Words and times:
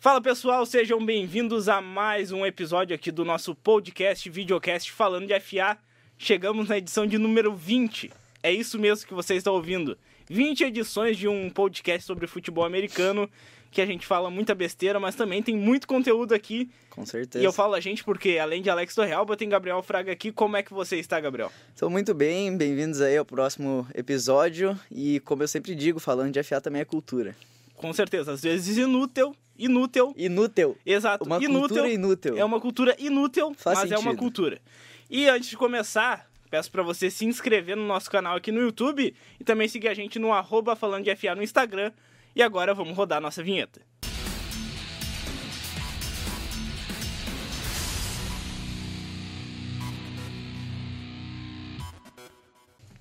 Fala 0.00 0.20
pessoal, 0.20 0.64
sejam 0.64 1.04
bem-vindos 1.04 1.68
a 1.68 1.80
mais 1.80 2.30
um 2.30 2.46
episódio 2.46 2.94
aqui 2.94 3.10
do 3.10 3.24
nosso 3.24 3.52
podcast, 3.52 4.30
videocast 4.30 4.92
falando 4.92 5.26
de 5.26 5.40
FA. 5.40 5.76
Chegamos 6.16 6.68
na 6.68 6.78
edição 6.78 7.04
de 7.04 7.18
número 7.18 7.52
20. 7.52 8.08
É 8.40 8.52
isso 8.52 8.78
mesmo 8.78 9.08
que 9.08 9.12
vocês 9.12 9.38
estão 9.38 9.54
ouvindo. 9.54 9.98
20 10.30 10.62
edições 10.62 11.16
de 11.16 11.26
um 11.26 11.50
podcast 11.50 12.06
sobre 12.06 12.28
futebol 12.28 12.64
americano, 12.64 13.28
que 13.72 13.80
a 13.80 13.86
gente 13.86 14.06
fala 14.06 14.30
muita 14.30 14.54
besteira, 14.54 15.00
mas 15.00 15.16
também 15.16 15.42
tem 15.42 15.56
muito 15.56 15.88
conteúdo 15.88 16.32
aqui. 16.32 16.70
Com 16.90 17.04
certeza. 17.04 17.42
E 17.42 17.44
eu 17.44 17.52
falo 17.52 17.74
a 17.74 17.80
gente 17.80 18.04
porque, 18.04 18.38
além 18.38 18.62
de 18.62 18.70
Alex 18.70 18.94
Torrealba, 18.94 19.36
tem 19.36 19.48
Gabriel 19.48 19.82
Fraga 19.82 20.12
aqui. 20.12 20.30
Como 20.30 20.56
é 20.56 20.62
que 20.62 20.72
você 20.72 20.94
está, 20.94 21.18
Gabriel? 21.18 21.50
Estou 21.74 21.90
muito 21.90 22.14
bem, 22.14 22.56
bem-vindos 22.56 23.00
aí 23.00 23.16
ao 23.16 23.24
próximo 23.24 23.84
episódio. 23.92 24.78
E 24.92 25.18
como 25.20 25.42
eu 25.42 25.48
sempre 25.48 25.74
digo, 25.74 25.98
falando 25.98 26.32
de 26.32 26.40
FA 26.44 26.60
também 26.60 26.82
é 26.82 26.84
cultura. 26.84 27.34
Com 27.78 27.92
certeza, 27.92 28.32
às 28.32 28.42
vezes 28.42 28.76
inútil, 28.76 29.34
inútil. 29.56 30.12
Inútil. 30.16 30.76
Exato, 30.84 31.24
Uma 31.24 31.36
inútil. 31.36 31.60
cultura 31.60 31.88
inútil. 31.88 32.36
É 32.36 32.44
uma 32.44 32.60
cultura 32.60 32.96
inútil, 32.98 33.54
Faz 33.54 33.78
mas 33.78 33.92
é 33.92 33.94
uma 33.94 34.02
sentido. 34.02 34.18
cultura. 34.18 34.60
E 35.08 35.28
antes 35.28 35.48
de 35.48 35.56
começar, 35.56 36.28
peço 36.50 36.70
para 36.70 36.82
você 36.82 37.08
se 37.08 37.24
inscrever 37.24 37.76
no 37.76 37.86
nosso 37.86 38.10
canal 38.10 38.36
aqui 38.36 38.50
no 38.52 38.60
YouTube 38.60 39.14
e 39.40 39.44
também 39.44 39.68
seguir 39.68 39.88
a 39.88 39.94
gente 39.94 40.18
no 40.18 40.32
arroba 40.32 40.74
falando 40.76 41.04
de 41.04 41.14
FA 41.16 41.34
no 41.34 41.42
Instagram. 41.42 41.92
E 42.34 42.42
agora 42.42 42.74
vamos 42.74 42.96
rodar 42.96 43.18
a 43.18 43.20
nossa 43.20 43.42
vinheta. 43.42 43.80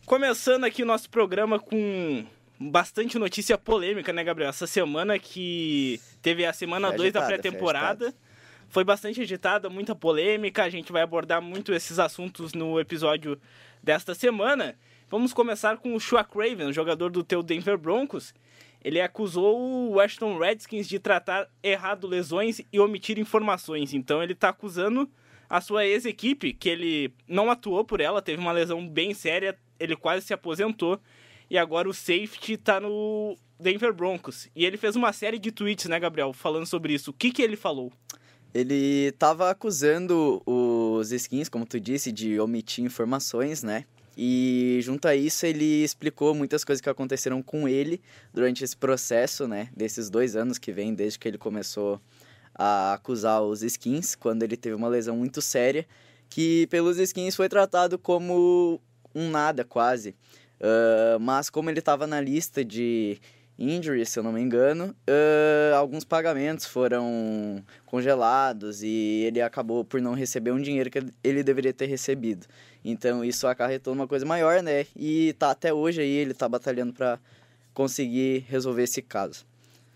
Começando 0.06 0.64
aqui 0.64 0.84
o 0.84 0.86
nosso 0.86 1.10
programa 1.10 1.60
com 1.60 2.26
bastante 2.60 3.18
notícia 3.18 3.58
polêmica, 3.58 4.12
né, 4.12 4.24
Gabriel? 4.24 4.50
Essa 4.50 4.68
semana 4.68 5.18
que 5.20 6.00
teve 6.22 6.46
a 6.46 6.54
semana 6.54 6.90
Foi 6.90 6.98
2 6.98 7.14
da 7.14 7.26
pré-temporada. 7.26 8.14
Foi 8.70 8.84
bastante 8.84 9.22
agitada, 9.22 9.70
muita 9.70 9.96
polêmica. 9.96 10.64
A 10.64 10.70
gente 10.70 10.92
vai 10.92 11.02
abordar 11.02 11.42
muito 11.42 11.74
esses 11.74 12.00
assuntos 12.00 12.54
no 12.54 12.80
episódio 12.80 13.40
desta 13.82 14.14
semana. 14.14 14.76
Vamos 15.10 15.34
começar 15.34 15.78
com 15.78 15.96
o 15.96 16.00
Shua 16.00 16.24
Craven, 16.24 16.74
jogador 16.74 17.10
do 17.10 17.24
teu 17.24 17.42
Denver 17.42 17.78
Broncos. 17.78 18.34
Ele 18.84 19.00
acusou 19.00 19.58
o 19.60 19.92
Washington 19.94 20.38
Redskins 20.38 20.88
de 20.88 21.00
tratar 21.00 21.48
errado 21.64 22.08
lesões 22.08 22.62
e 22.72 22.80
omitir 22.80 23.18
informações. 23.18 23.94
Então 23.94 24.22
ele 24.22 24.34
está 24.34 24.50
acusando 24.50 25.10
a 25.50 25.62
sua 25.62 25.86
ex-equipe, 25.86 26.54
que 26.54 26.68
ele 26.68 27.14
não 27.28 27.50
atuou 27.50 27.86
por 27.86 28.02
ela, 28.02 28.22
teve 28.22 28.42
uma 28.42 28.52
lesão 28.52 28.86
bem 28.86 29.14
séria, 29.14 29.58
ele 29.80 29.96
quase 29.96 30.26
se 30.26 30.34
aposentou. 30.34 31.00
E 31.50 31.58
agora 31.58 31.90
o 31.90 31.94
safety 31.94 32.58
tá 32.58 32.80
no 32.80 33.38
Denver 33.60 33.94
Broncos. 33.94 34.50
E 34.56 34.66
ele 34.66 34.78
fez 34.78 34.96
uma 34.96 35.14
série 35.14 35.40
de 35.40 35.52
tweets, 35.52 35.86
né, 35.86 36.00
Gabriel, 36.00 36.34
falando 36.34 36.66
sobre 36.66 36.94
isso. 36.94 37.12
O 37.12 37.14
que, 37.14 37.32
que 37.32 37.42
ele 37.42 37.56
falou? 37.56 37.92
Ele 38.54 39.10
estava 39.10 39.50
acusando 39.50 40.42
os 40.46 41.12
skins, 41.12 41.50
como 41.50 41.66
tu 41.66 41.80
disse, 41.80 42.12
de 42.12 42.40
omitir 42.40 42.84
informações, 42.84 43.62
né? 43.64 43.86
E 44.20 44.80
junto 44.82 45.08
a 45.08 45.16
isso 45.16 45.46
ele 45.46 45.84
explicou 45.84 46.34
muitas 46.34 46.64
coisas 46.64 46.82
que 46.82 46.90
aconteceram 46.90 47.44
com 47.44 47.68
ele 47.68 48.02
durante 48.34 48.64
esse 48.64 48.76
processo, 48.76 49.48
né? 49.48 49.70
Desses 49.76 50.10
dois 50.10 50.36
anos 50.36 50.58
que 50.58 50.72
vem, 50.72 50.94
desde 50.94 51.20
que 51.20 51.28
ele 51.28 51.38
começou 51.38 52.02
a 52.56 52.94
acusar 52.94 53.44
os 53.44 53.62
skins, 53.62 54.16
quando 54.16 54.42
ele 54.42 54.58
teve 54.58 54.76
uma 54.76 54.88
lesão 54.88 55.16
muito 55.16 55.40
séria, 55.40 55.86
que 56.30 56.66
pelos 56.68 56.98
skins 56.98 57.36
foi 57.36 57.48
tratado 57.48 58.00
como 58.00 58.82
um 59.14 59.30
nada 59.30 59.64
quase. 59.64 60.16
Ah, 60.62 61.18
mas 61.20 61.50
como 61.50 61.70
ele 61.70 61.80
estava 61.80 62.08
na 62.08 62.20
lista 62.20 62.64
de 62.64 63.20
injuries, 63.60 64.10
se 64.10 64.20
eu 64.20 64.24
não 64.24 64.32
me 64.32 64.42
engano, 64.42 64.96
ah, 65.08 65.76
alguns 65.78 66.04
pagamentos 66.04 66.66
foram 66.66 67.64
congelados 67.86 68.84
e 68.84 69.24
ele 69.26 69.42
acabou 69.42 69.84
por 69.84 70.02
não 70.02 70.14
receber 70.14 70.52
um 70.52 70.62
dinheiro 70.62 70.90
que 70.90 71.00
ele 71.24 71.44
deveria 71.44 71.74
ter 71.74 71.86
recebido. 71.86 72.46
Então 72.84 73.24
isso 73.24 73.48
acarretou 73.48 73.94
numa 73.96 74.08
coisa 74.08 74.26
maior, 74.26 74.62
né? 74.62 74.86
E 74.96 75.34
tá 75.34 75.52
até 75.52 75.74
hoje 75.74 76.02
aí 76.02 76.10
ele 76.10 76.34
tá 76.34 76.48
batalhando 76.48 76.94
para 76.94 77.20
conseguir 77.74 78.46
resolver 78.48 78.84
esse 78.84 79.02
caso. 79.02 79.46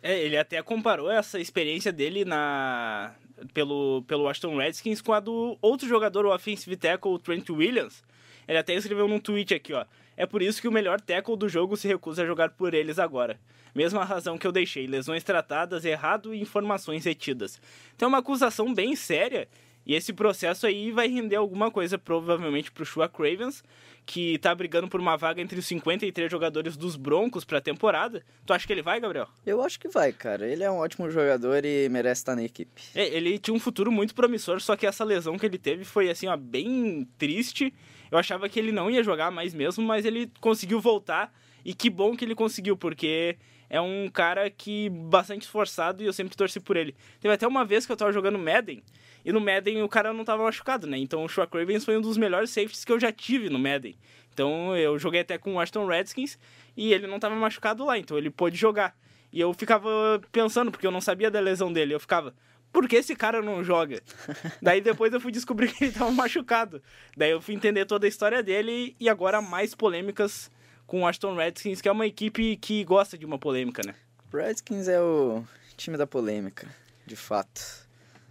É, 0.03 0.19
ele 0.19 0.35
até 0.35 0.61
comparou 0.63 1.11
essa 1.11 1.39
experiência 1.39 1.91
dele 1.91 2.25
na 2.25 3.13
pelo, 3.53 4.03
pelo 4.07 4.23
Washington 4.23 4.57
Redskins 4.57 5.01
com 5.01 5.13
a 5.13 5.19
do 5.19 5.57
outro 5.61 5.87
jogador, 5.87 6.25
o 6.25 6.33
offensive 6.33 6.75
tackle, 6.75 7.11
o 7.11 7.19
Trent 7.19 7.49
Williams. 7.49 8.03
Ele 8.47 8.57
até 8.57 8.73
escreveu 8.73 9.07
num 9.07 9.19
tweet 9.19 9.53
aqui, 9.53 9.73
ó. 9.73 9.85
É 10.21 10.25
por 10.27 10.43
isso 10.43 10.61
que 10.61 10.67
o 10.67 10.71
melhor 10.71 11.01
tackle 11.01 11.35
do 11.35 11.49
jogo 11.49 11.75
se 11.75 11.87
recusa 11.87 12.21
a 12.21 12.25
jogar 12.27 12.51
por 12.51 12.75
eles 12.75 12.99
agora. 12.99 13.39
Mesma 13.73 14.05
razão 14.05 14.37
que 14.37 14.45
eu 14.45 14.51
deixei, 14.51 14.85
lesões 14.85 15.23
tratadas 15.23 15.83
errado 15.83 16.31
e 16.31 16.39
informações 16.39 17.05
retidas. 17.05 17.59
Então 17.95 18.05
é 18.05 18.09
uma 18.09 18.19
acusação 18.19 18.71
bem 18.71 18.95
séria 18.95 19.47
e 19.83 19.95
esse 19.95 20.13
processo 20.13 20.67
aí 20.67 20.91
vai 20.91 21.07
render 21.07 21.37
alguma 21.37 21.71
coisa 21.71 21.97
provavelmente 21.97 22.71
pro 22.71 22.85
Shua 22.85 23.09
Cravens, 23.09 23.63
que 24.05 24.37
tá 24.37 24.53
brigando 24.53 24.87
por 24.87 24.99
uma 24.99 25.17
vaga 25.17 25.41
entre 25.41 25.57
os 25.57 25.65
53 25.65 26.29
jogadores 26.29 26.77
dos 26.77 26.95
Broncos 26.95 27.43
pra 27.43 27.59
temporada. 27.59 28.23
Tu 28.45 28.53
acha 28.53 28.67
que 28.67 28.73
ele 28.73 28.83
vai, 28.83 28.99
Gabriel? 28.99 29.27
Eu 29.43 29.59
acho 29.59 29.79
que 29.79 29.87
vai, 29.87 30.11
cara. 30.11 30.47
Ele 30.47 30.63
é 30.63 30.69
um 30.69 30.77
ótimo 30.77 31.09
jogador 31.09 31.65
e 31.65 31.89
merece 31.89 32.21
estar 32.21 32.35
na 32.35 32.43
equipe. 32.43 32.79
É, 32.93 33.07
ele 33.07 33.39
tinha 33.39 33.55
um 33.55 33.59
futuro 33.59 33.91
muito 33.91 34.13
promissor, 34.13 34.61
só 34.61 34.75
que 34.75 34.85
essa 34.85 35.03
lesão 35.03 35.35
que 35.35 35.47
ele 35.47 35.57
teve 35.57 35.83
foi 35.83 36.11
assim, 36.11 36.27
ó, 36.27 36.37
bem 36.37 37.07
triste. 37.17 37.73
Eu 38.11 38.17
achava 38.17 38.49
que 38.49 38.59
ele 38.59 38.71
não 38.71 38.91
ia 38.91 39.01
jogar 39.03 39.31
mais 39.31 39.53
mesmo, 39.53 39.83
mas 39.83 40.05
ele 40.05 40.29
conseguiu 40.41 40.79
voltar 40.79 41.33
e 41.63 41.73
que 41.73 41.89
bom 41.89 42.15
que 42.15 42.25
ele 42.25 42.35
conseguiu, 42.35 42.75
porque 42.75 43.37
é 43.69 43.79
um 43.79 44.09
cara 44.09 44.49
que 44.49 44.89
bastante 44.89 45.43
esforçado 45.43 46.03
e 46.03 46.05
eu 46.05 46.11
sempre 46.11 46.35
torci 46.35 46.59
por 46.59 46.75
ele. 46.75 46.93
Teve 47.21 47.33
até 47.33 47.47
uma 47.47 47.63
vez 47.63 47.85
que 47.85 47.91
eu 47.91 47.97
tava 47.97 48.11
jogando 48.11 48.37
Madden 48.37 48.83
e 49.23 49.31
no 49.31 49.39
Madden 49.39 49.81
o 49.81 49.87
cara 49.87 50.11
não 50.11 50.25
tava 50.25 50.43
machucado, 50.43 50.85
né? 50.85 50.97
Então 50.97 51.23
o 51.23 51.29
Shua 51.29 51.47
Cravens 51.47 51.85
foi 51.85 51.97
um 51.97 52.01
dos 52.01 52.17
melhores 52.17 52.49
safeties 52.49 52.83
que 52.83 52.91
eu 52.91 52.99
já 52.99 53.11
tive 53.11 53.49
no 53.49 53.57
Madden. 53.57 53.95
Então 54.33 54.75
eu 54.75 54.99
joguei 54.99 55.21
até 55.21 55.37
com 55.37 55.51
o 55.51 55.55
Washington 55.55 55.85
Redskins 55.85 56.37
e 56.75 56.93
ele 56.93 57.07
não 57.07 57.19
tava 57.19 57.35
machucado 57.35 57.85
lá, 57.85 57.97
então 57.97 58.17
ele 58.17 58.29
pôde 58.29 58.57
jogar. 58.57 58.95
E 59.31 59.39
eu 59.39 59.53
ficava 59.53 59.89
pensando, 60.31 60.71
porque 60.71 60.85
eu 60.85 60.91
não 60.91 60.99
sabia 60.99 61.31
da 61.31 61.39
lesão 61.39 61.71
dele, 61.71 61.93
eu 61.93 61.99
ficava, 61.99 62.35
por 62.71 62.87
que 62.87 62.95
esse 62.95 63.15
cara 63.15 63.41
não 63.41 63.63
joga? 63.63 64.01
Daí 64.61 64.81
depois 64.81 65.11
eu 65.13 65.19
fui 65.19 65.31
descobrir 65.31 65.71
que 65.73 65.85
ele 65.85 65.91
tava 65.93 66.11
machucado. 66.11 66.81
Daí 67.15 67.31
eu 67.31 67.41
fui 67.41 67.53
entender 67.55 67.85
toda 67.85 68.05
a 68.05 68.09
história 68.09 68.41
dele 68.41 68.95
e 68.99 69.09
agora 69.09 69.41
mais 69.41 69.75
polêmicas 69.75 70.49
com 70.87 70.99
o 70.99 71.01
Washington 71.03 71.35
Redskins, 71.35 71.81
que 71.81 71.87
é 71.87 71.91
uma 71.91 72.05
equipe 72.07 72.57
que 72.57 72.83
gosta 72.83 73.17
de 73.17 73.25
uma 73.25 73.37
polêmica, 73.39 73.81
né? 73.85 73.95
Redskins 74.33 74.87
é 74.87 74.99
o 75.01 75.43
time 75.77 75.97
da 75.97 76.05
polêmica, 76.07 76.67
de 77.05 77.15
fato. 77.15 77.61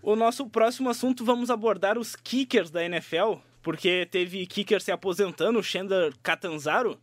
O 0.02 0.16
nosso 0.16 0.48
próximo 0.48 0.88
assunto 0.88 1.24
vamos 1.24 1.50
abordar 1.50 1.98
os 1.98 2.16
kickers 2.16 2.70
da 2.70 2.82
NFL, 2.84 3.34
porque 3.62 4.06
teve 4.10 4.46
kicker 4.46 4.80
se 4.80 4.90
aposentando, 4.90 5.58
o 5.58 5.62
Chandler 5.62 6.14
Catanzaro. 6.22 6.98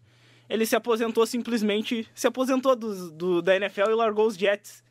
Ele 0.50 0.66
se 0.66 0.76
aposentou 0.76 1.26
simplesmente, 1.28 2.08
se 2.16 2.26
aposentou 2.26 2.76
do, 2.76 3.12
do- 3.12 3.42
da 3.42 3.56
NFL 3.56 3.90
e 3.92 3.94
largou 3.96 4.26
os 4.26 4.36
Jets. 4.36 4.84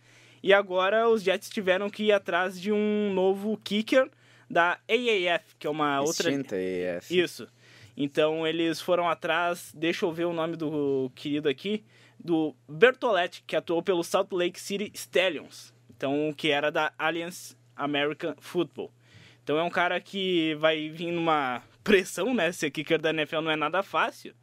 E 0.43 0.53
agora 0.53 1.09
os 1.09 1.23
Jets 1.23 1.49
tiveram 1.51 1.91
que 1.91 2.05
ir 2.05 2.13
atrás 2.13 2.61
de 2.61 2.73
um 2.73 3.13
novo 3.13 3.57
kicker 3.65 4.11
da 4.49 4.79
AAF, 4.89 5.57
que 5.59 5.67
é 5.67 5.71
uma 5.71 6.01
outra 6.01 6.31
Extinta 6.31 6.57
EF. 6.57 7.11
Isso. 7.11 7.49
Então 7.97 8.47
eles 8.47 8.81
foram 8.81 9.09
atrás, 9.09 9.73
deixa 9.75 10.05
eu 10.05 10.13
ver 10.13 10.27
o 10.27 10.33
nome 10.33 10.57
do 10.57 11.11
querido 11.15 11.49
aqui, 11.49 11.85
do 12.19 12.55
Bertoletti, 12.69 13.43
que 13.47 13.57
atuou 13.57 13.83
pelo 13.83 14.05
Salt 14.05 14.33
Lake 14.33 14.61
City 14.61 14.91
Stallions. 14.95 15.75
Então, 15.97 16.33
que 16.37 16.51
era 16.51 16.71
da 16.71 16.93
Alliance 16.99 17.57
American 17.75 18.35
Football. 18.39 18.93
Então 19.43 19.59
é 19.59 19.63
um 19.63 19.71
cara 19.71 20.01
que 20.01 20.55
vai 20.57 20.89
vir 20.89 21.13
numa 21.13 21.63
pressão, 21.83 22.35
né? 22.35 22.51
Ser 22.53 22.71
kicker 22.71 23.01
da 23.01 23.11
NFL 23.11 23.41
não 23.41 23.51
é 23.51 23.57
nada 23.57 23.83
fácil. 23.83 24.35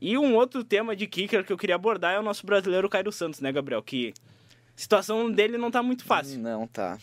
E 0.00 0.18
um 0.18 0.34
outro 0.34 0.64
tema 0.64 0.94
de 0.96 1.06
kicker 1.06 1.44
que 1.44 1.52
eu 1.52 1.56
queria 1.56 1.76
abordar 1.76 2.14
é 2.14 2.18
o 2.18 2.22
nosso 2.22 2.44
brasileiro 2.44 2.88
Cairo 2.88 3.12
Santos, 3.12 3.40
né, 3.40 3.52
Gabriel? 3.52 3.82
Que 3.82 4.12
a 4.76 4.80
situação 4.80 5.30
dele 5.30 5.56
não 5.58 5.70
tá 5.70 5.82
muito 5.82 6.04
fácil. 6.04 6.38
Não, 6.40 6.66
tá. 6.66 6.98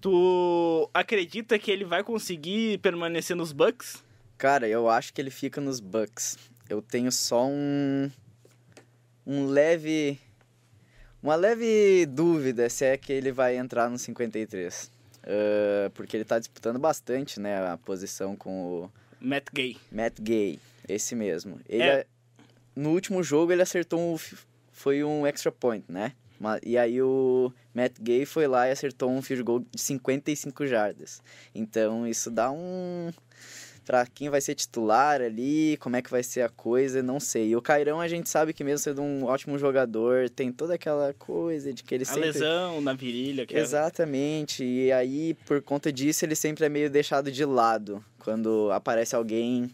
Tu 0.00 0.88
acredita 0.94 1.58
que 1.58 1.70
ele 1.70 1.84
vai 1.84 2.02
conseguir 2.02 2.78
permanecer 2.78 3.36
nos 3.36 3.52
Bucks? 3.52 4.02
Cara, 4.38 4.66
eu 4.66 4.88
acho 4.88 5.12
que 5.12 5.20
ele 5.20 5.30
fica 5.30 5.60
nos 5.60 5.80
Bucks. 5.80 6.38
Eu 6.68 6.80
tenho 6.80 7.10
só 7.12 7.46
um 7.46 8.10
um 9.26 9.46
leve 9.46 10.18
uma 11.22 11.34
leve 11.36 12.06
dúvida 12.06 12.68
se 12.70 12.84
é 12.86 12.96
que 12.96 13.12
ele 13.12 13.30
vai 13.30 13.56
entrar 13.56 13.90
no 13.90 13.98
53. 13.98 14.90
Ah, 15.22 15.90
porque 15.94 16.16
ele 16.16 16.24
tá 16.24 16.38
disputando 16.38 16.78
bastante, 16.78 17.38
né, 17.38 17.66
a 17.70 17.76
posição 17.76 18.34
com 18.34 18.84
o 18.84 18.90
Matt 19.20 19.48
Gay. 19.52 19.76
Matt 19.92 20.18
Gay, 20.20 20.58
esse 20.88 21.14
mesmo. 21.14 21.60
Ele 21.68 21.82
É. 21.82 22.06
no 22.74 22.90
último 22.90 23.22
jogo 23.22 23.52
ele 23.52 23.60
acertou 23.62 24.00
um 24.14 24.16
foi 24.72 25.04
um 25.04 25.26
extra 25.26 25.52
point, 25.52 25.84
né? 25.88 26.14
E 26.64 26.78
aí 26.78 27.00
o 27.02 27.52
Matt 27.74 27.94
Gay 28.00 28.24
foi 28.24 28.46
lá 28.46 28.68
e 28.68 28.72
acertou 28.72 29.10
um 29.10 29.20
field 29.20 29.42
goal 29.42 29.60
de 29.60 29.80
55 29.80 30.66
jardas. 30.66 31.22
Então 31.54 32.06
isso 32.06 32.30
dá 32.30 32.50
um 32.50 33.10
pra 33.84 34.06
quem 34.06 34.28
vai 34.28 34.40
ser 34.40 34.54
titular 34.54 35.20
ali, 35.20 35.76
como 35.78 35.96
é 35.96 36.02
que 36.02 36.10
vai 36.10 36.22
ser 36.22 36.42
a 36.42 36.48
coisa, 36.48 37.02
não 37.02 37.18
sei. 37.18 37.48
E 37.48 37.56
o 37.56 37.62
Cairão 37.62 38.00
a 38.00 38.06
gente 38.06 38.28
sabe 38.28 38.52
que 38.52 38.62
mesmo 38.62 38.78
sendo 38.78 39.02
um 39.02 39.24
ótimo 39.24 39.58
jogador, 39.58 40.30
tem 40.30 40.52
toda 40.52 40.74
aquela 40.74 41.12
coisa 41.14 41.72
de 41.72 41.82
que 41.82 41.94
ele 41.94 42.04
A 42.04 42.06
sempre... 42.06 42.26
lesão 42.26 42.80
na 42.80 42.92
virilha, 42.92 43.44
que 43.44 43.56
Exatamente, 43.56 44.62
e 44.62 44.92
aí 44.92 45.34
por 45.44 45.60
conta 45.60 45.92
disso 45.92 46.24
ele 46.24 46.36
sempre 46.36 46.66
é 46.66 46.68
meio 46.68 46.88
deixado 46.88 47.32
de 47.32 47.44
lado 47.44 48.04
quando 48.20 48.70
aparece 48.70 49.16
alguém 49.16 49.68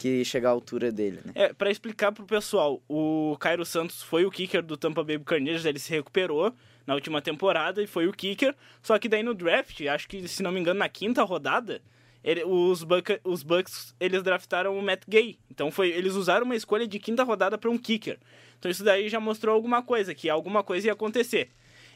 que 0.00 0.24
chega 0.24 0.48
à 0.48 0.50
altura 0.50 0.90
dele, 0.90 1.20
né? 1.24 1.32
É, 1.34 1.52
pra 1.52 1.70
explicar 1.70 2.10
pro 2.10 2.24
pessoal, 2.24 2.82
o 2.88 3.36
Cairo 3.38 3.64
Santos 3.66 4.02
foi 4.02 4.24
o 4.24 4.30
kicker 4.30 4.62
do 4.62 4.76
Tampa 4.76 5.04
Bay 5.04 5.18
Buccaneers, 5.18 5.64
ele 5.66 5.78
se 5.78 5.90
recuperou 5.90 6.52
na 6.86 6.94
última 6.94 7.20
temporada 7.20 7.82
e 7.82 7.86
foi 7.86 8.08
o 8.08 8.12
kicker, 8.12 8.54
só 8.82 8.98
que 8.98 9.08
daí 9.08 9.22
no 9.22 9.34
draft, 9.34 9.80
acho 9.82 10.08
que 10.08 10.26
se 10.26 10.42
não 10.42 10.50
me 10.50 10.58
engano 10.58 10.78
na 10.80 10.88
quinta 10.88 11.22
rodada, 11.22 11.82
ele- 12.24 12.44
os, 12.44 12.82
Buc- 12.82 13.20
os 13.24 13.42
Bucks, 13.42 13.94
eles 14.00 14.22
draftaram 14.22 14.76
o 14.78 14.82
Matt 14.82 15.02
Gay, 15.06 15.38
então 15.50 15.70
foi, 15.70 15.90
eles 15.90 16.14
usaram 16.14 16.46
uma 16.46 16.56
escolha 16.56 16.86
de 16.88 16.98
quinta 16.98 17.22
rodada 17.22 17.56
para 17.58 17.70
um 17.70 17.76
kicker. 17.78 18.18
Então 18.58 18.70
isso 18.70 18.82
daí 18.84 19.08
já 19.08 19.20
mostrou 19.20 19.54
alguma 19.54 19.82
coisa, 19.82 20.14
que 20.14 20.28
alguma 20.30 20.62
coisa 20.62 20.86
ia 20.88 20.92
acontecer. 20.92 21.50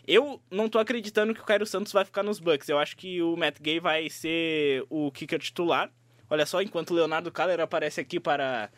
Eu 0.06 0.40
não 0.50 0.68
tô 0.68 0.78
acreditando 0.78 1.34
que 1.34 1.40
o 1.40 1.44
Cairo 1.44 1.64
Santos 1.66 1.90
vai 1.92 2.04
ficar 2.04 2.22
nos 2.22 2.38
Bucks. 2.38 2.68
Eu 2.68 2.78
acho 2.78 2.94
que 2.96 3.22
o 3.22 3.36
Matt 3.36 3.58
Gay 3.60 3.80
vai 3.80 4.08
ser 4.10 4.84
o 4.90 5.10
kicker 5.10 5.38
titular. 5.38 5.90
Olha 6.30 6.46
só, 6.46 6.60
enquanto 6.62 6.90
o 6.90 6.94
Leonardo 6.94 7.30
Kaller 7.30 7.60
aparece 7.60 8.00
aqui 8.00 8.18
para 8.18 8.70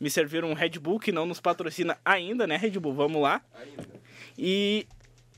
me 0.00 0.10
servir 0.10 0.44
um 0.44 0.52
Red 0.54 0.70
Bull 0.80 0.98
que 0.98 1.12
não 1.12 1.26
nos 1.26 1.40
patrocina 1.40 1.98
ainda, 2.04 2.46
né, 2.46 2.56
Red 2.56 2.78
Bull? 2.80 2.94
Vamos 2.94 3.22
lá. 3.22 3.42
E 4.36 4.86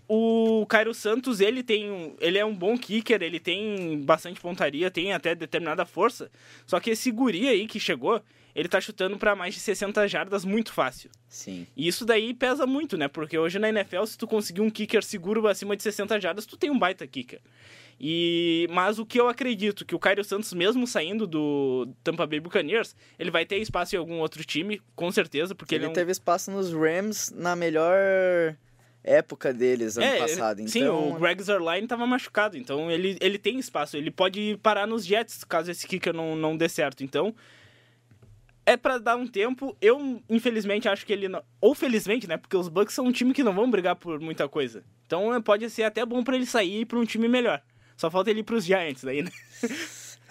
o 0.08 0.64
Cairo 0.68 0.94
Santos, 0.94 1.40
ele 1.40 1.62
tem 1.62 1.90
um- 1.90 2.16
ele 2.20 2.38
é 2.38 2.44
um 2.44 2.54
bom 2.54 2.78
kicker, 2.78 3.20
ele 3.22 3.40
tem 3.40 4.00
bastante 4.02 4.40
pontaria, 4.40 4.90
tem 4.90 5.12
até 5.12 5.34
determinada 5.34 5.84
força. 5.84 6.30
Só 6.66 6.78
que 6.80 6.90
esse 6.90 7.10
guri 7.10 7.48
aí 7.48 7.66
que 7.66 7.80
chegou, 7.80 8.22
ele 8.54 8.68
tá 8.68 8.80
chutando 8.80 9.18
para 9.18 9.36
mais 9.36 9.54
de 9.54 9.60
60 9.60 10.06
jardas 10.08 10.44
muito 10.44 10.72
fácil. 10.72 11.10
Sim. 11.28 11.66
E 11.76 11.86
isso 11.88 12.06
daí 12.06 12.32
pesa 12.32 12.66
muito, 12.66 12.96
né? 12.96 13.08
Porque 13.08 13.36
hoje 13.36 13.58
na 13.58 13.68
NFL, 13.68 14.04
se 14.06 14.16
tu 14.16 14.26
conseguir 14.26 14.60
um 14.62 14.70
kicker 14.70 15.02
seguro 15.04 15.46
acima 15.46 15.76
de 15.76 15.82
60 15.82 16.18
jardas, 16.20 16.46
tu 16.46 16.56
tem 16.56 16.70
um 16.70 16.78
baita 16.78 17.06
kicker. 17.06 17.40
E 17.98 18.66
mas 18.70 18.98
o 18.98 19.06
que 19.06 19.18
eu 19.18 19.28
acredito 19.28 19.84
que 19.84 19.94
o 19.94 19.98
Cairo 19.98 20.22
Santos 20.22 20.52
mesmo 20.52 20.86
saindo 20.86 21.26
do 21.26 21.88
Tampa 22.04 22.26
Bay 22.26 22.40
Buccaneers, 22.40 22.94
ele 23.18 23.30
vai 23.30 23.46
ter 23.46 23.56
espaço 23.56 23.96
em 23.96 23.98
algum 23.98 24.18
outro 24.18 24.44
time, 24.44 24.82
com 24.94 25.10
certeza, 25.10 25.54
porque 25.54 25.74
ele 25.74 25.84
ele, 25.84 25.88
é 25.88 25.90
um... 25.90 25.94
teve 25.94 26.12
espaço 26.12 26.50
nos 26.50 26.72
Rams 26.72 27.32
na 27.34 27.56
melhor 27.56 27.96
época 29.02 29.54
deles 29.54 29.96
ano 29.96 30.06
É, 30.06 30.18
passado, 30.18 30.60
então... 30.60 30.70
Sim, 30.70 30.88
o 30.88 31.14
Greg 31.18 31.40
Zerline 31.42 31.86
tava 31.86 32.06
machucado, 32.06 32.58
então 32.58 32.90
ele, 32.90 33.16
ele 33.20 33.38
tem 33.38 33.58
espaço. 33.58 33.96
Ele 33.96 34.10
pode 34.10 34.58
parar 34.62 34.86
nos 34.86 35.06
Jets 35.06 35.44
caso 35.44 35.70
esse 35.70 35.86
kicker 35.86 36.12
não, 36.12 36.34
não 36.34 36.56
dê 36.56 36.68
certo. 36.68 37.04
Então, 37.04 37.34
é 38.66 38.76
pra 38.76 38.98
dar 38.98 39.16
um 39.16 39.26
tempo. 39.26 39.76
Eu, 39.80 40.20
infelizmente, 40.28 40.88
acho 40.88 41.06
que 41.06 41.12
ele 41.12 41.28
não... 41.28 41.42
Ou 41.60 41.72
felizmente, 41.72 42.26
né? 42.26 42.36
Porque 42.36 42.56
os 42.56 42.68
Bucks 42.68 42.94
são 42.94 43.06
um 43.06 43.12
time 43.12 43.32
que 43.32 43.44
não 43.44 43.54
vão 43.54 43.70
brigar 43.70 43.94
por 43.94 44.18
muita 44.18 44.48
coisa. 44.48 44.82
Então, 45.06 45.32
é, 45.32 45.40
pode 45.40 45.70
ser 45.70 45.84
até 45.84 46.04
bom 46.04 46.24
pra 46.24 46.34
ele 46.34 46.46
sair 46.46 46.84
pra 46.84 46.98
um 46.98 47.04
time 47.04 47.28
melhor. 47.28 47.62
Só 47.96 48.10
falta 48.10 48.30
ele 48.30 48.40
ir 48.40 48.44
pros 48.44 48.64
Giants 48.64 49.02
daí, 49.02 49.22
né? 49.22 49.30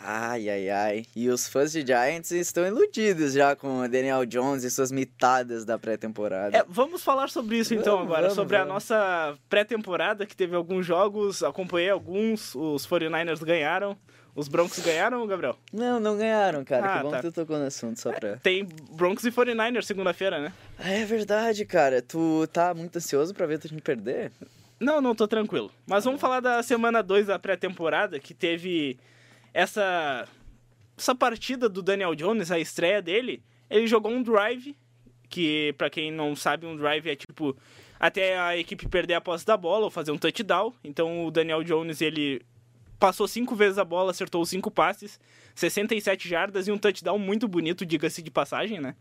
Ai, 0.08 0.48
ai, 0.50 0.70
ai. 0.70 1.06
E 1.16 1.30
os 1.30 1.48
fãs 1.48 1.72
de 1.72 1.82
Giants 1.82 2.30
estão 2.32 2.66
iludidos 2.68 3.34
já 3.34 3.56
com 3.56 3.80
o 3.80 3.88
Daniel 3.90 4.24
Jones 4.26 4.64
e 4.64 4.70
suas 4.70 4.92
mitadas 4.92 5.66
da 5.66 5.80
pré-temporada. 5.80 6.56
É, 6.56 6.64
vamos 6.68 7.04
falar 7.04 7.28
sobre 7.30 7.58
isso 7.58 7.74
então 7.74 7.94
Vamos, 7.98 8.06
agora, 8.12 8.22
vamos, 8.24 8.36
sobre 8.36 8.56
a 8.56 8.60
vamos. 8.60 8.74
nossa 8.76 9.36
pré-temporada, 9.50 10.26
que 10.28 10.36
teve 10.36 10.56
alguns 10.56 10.86
jogos, 10.86 11.42
acompanhei 11.42 11.90
alguns, 11.90 12.54
os 12.54 12.86
49ers 12.86 13.44
ganharam, 13.44 13.98
os 14.36 14.48
Broncos 14.48 14.78
ganharam, 14.80 15.26
Gabriel? 15.26 15.58
Não, 15.74 16.00
não 16.00 16.16
ganharam, 16.18 16.64
cara. 16.64 16.86
Ah, 16.94 16.98
que 16.98 17.04
bom 17.04 17.10
tá. 17.10 17.18
que 17.22 17.24
tu 17.24 17.32
tocou 17.32 17.58
no 17.58 17.66
assunto, 17.66 18.00
só 18.00 18.12
pra... 18.12 18.36
Tem 18.38 18.64
Broncos 18.92 19.24
e 19.26 19.32
49ers 19.32 19.86
segunda-feira, 19.86 20.40
né? 20.40 20.54
Ah, 20.78 20.92
É 20.92 21.04
verdade, 21.06 21.66
cara. 21.66 22.02
Tu 22.04 22.46
tá 22.54 22.76
muito 22.76 22.96
ansioso 22.98 23.34
pra 23.34 23.48
ver 23.48 23.58
tu 23.58 23.74
me 23.74 23.82
perder? 23.82 24.32
Não, 24.80 25.02
não, 25.02 25.16
tô 25.16 25.28
tranquilo. 25.28 25.72
Mas 25.88 26.04
vamos 26.04 26.20
falar 26.20 26.40
da 26.40 26.62
semana 26.62 27.02
2 27.02 27.28
da 27.28 27.40
pré-temporada, 27.40 28.20
que 28.20 28.34
teve 28.34 28.98
essa 29.54 30.28
essa 30.98 31.14
partida 31.14 31.68
do 31.68 31.82
Daniel 31.82 32.16
Jones, 32.16 32.52
a 32.52 32.60
estreia 32.60 33.02
dele. 33.02 33.44
Ele 33.70 33.88
jogou 33.88 34.12
um 34.12 34.24
drive, 34.24 34.78
que 35.30 35.74
pra 35.78 35.90
quem 35.90 36.12
não 36.12 36.36
sabe, 36.36 36.66
um 36.66 36.76
drive 36.76 37.10
é 37.10 37.16
tipo 37.16 37.56
até 38.00 38.38
a 38.38 38.58
equipe 38.58 38.88
perder 38.88 39.16
a 39.16 39.22
posse 39.22 39.46
da 39.46 39.58
bola 39.58 39.86
ou 39.86 39.92
fazer 39.92 40.12
um 40.12 40.18
touchdown. 40.18 40.74
Então 40.84 41.26
o 41.26 41.32
Daniel 41.32 41.64
Jones, 41.64 42.02
ele 42.02 42.42
passou 43.00 43.28
cinco 43.28 43.56
vezes 43.56 43.78
a 43.78 43.86
bola, 43.86 44.12
acertou 44.12 44.46
cinco 44.46 44.72
passes, 44.72 45.20
67 45.54 46.28
jardas 46.28 46.68
e 46.68 46.72
um 46.72 46.78
touchdown 46.78 47.20
muito 47.20 47.48
bonito, 47.48 47.86
diga-se 47.86 48.22
de 48.22 48.32
passagem, 48.32 48.80
né? 48.80 48.96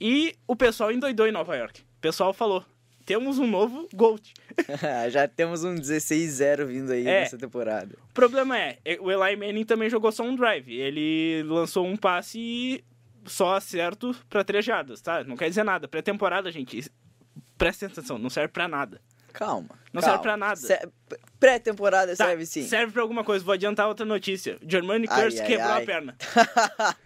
E 0.00 0.34
o 0.46 0.54
pessoal 0.54 0.92
endoidou 0.92 1.26
em 1.26 1.32
Nova 1.32 1.56
York. 1.56 1.80
O 1.80 2.00
pessoal 2.00 2.32
falou: 2.32 2.64
temos 3.06 3.38
um 3.38 3.46
novo 3.46 3.88
GOAT. 3.94 4.34
Já 5.10 5.26
temos 5.28 5.64
um 5.64 5.74
16-0 5.76 6.64
vindo 6.66 6.92
aí 6.92 7.06
É. 7.06 7.20
nessa 7.20 7.38
temporada. 7.38 7.96
O 8.10 8.12
problema 8.12 8.58
é, 8.58 8.78
é, 8.84 8.98
o 9.00 9.10
Eli 9.10 9.36
Manning 9.36 9.64
também 9.64 9.88
jogou 9.88 10.10
só 10.12 10.24
um 10.24 10.34
drive. 10.34 10.68
Ele 10.74 11.42
lançou 11.44 11.86
um 11.86 11.96
passe 11.96 12.84
só 13.24 13.54
acerto 13.56 14.14
pra 14.28 14.44
três 14.44 14.64
jardas, 14.64 15.00
tá? 15.00 15.24
Não 15.24 15.36
quer 15.36 15.48
dizer 15.48 15.62
nada. 15.64 15.88
Pré-temporada, 15.88 16.50
gente, 16.50 16.84
presta 17.56 17.86
atenção, 17.86 18.18
não 18.18 18.28
serve 18.28 18.48
pra 18.52 18.68
nada. 18.68 19.00
Calma. 19.32 19.68
Não 19.92 20.00
calma. 20.00 20.02
serve 20.02 20.22
pra 20.22 20.36
nada. 20.36 20.56
Se- 20.56 20.88
Pré-temporada 21.38 22.16
Tá, 22.16 22.24
serve 22.26 22.46
sim. 22.46 22.62
Serve 22.62 22.92
pra 22.92 23.02
alguma 23.02 23.22
coisa. 23.22 23.44
Vou 23.44 23.52
adiantar 23.52 23.86
outra 23.86 24.06
notícia. 24.06 24.56
Germany 24.66 25.06
Ai, 25.10 25.22
Curse 25.22 25.42
quebrou 25.44 25.70
ai. 25.72 25.82
a 25.82 25.86
perna. 25.86 26.16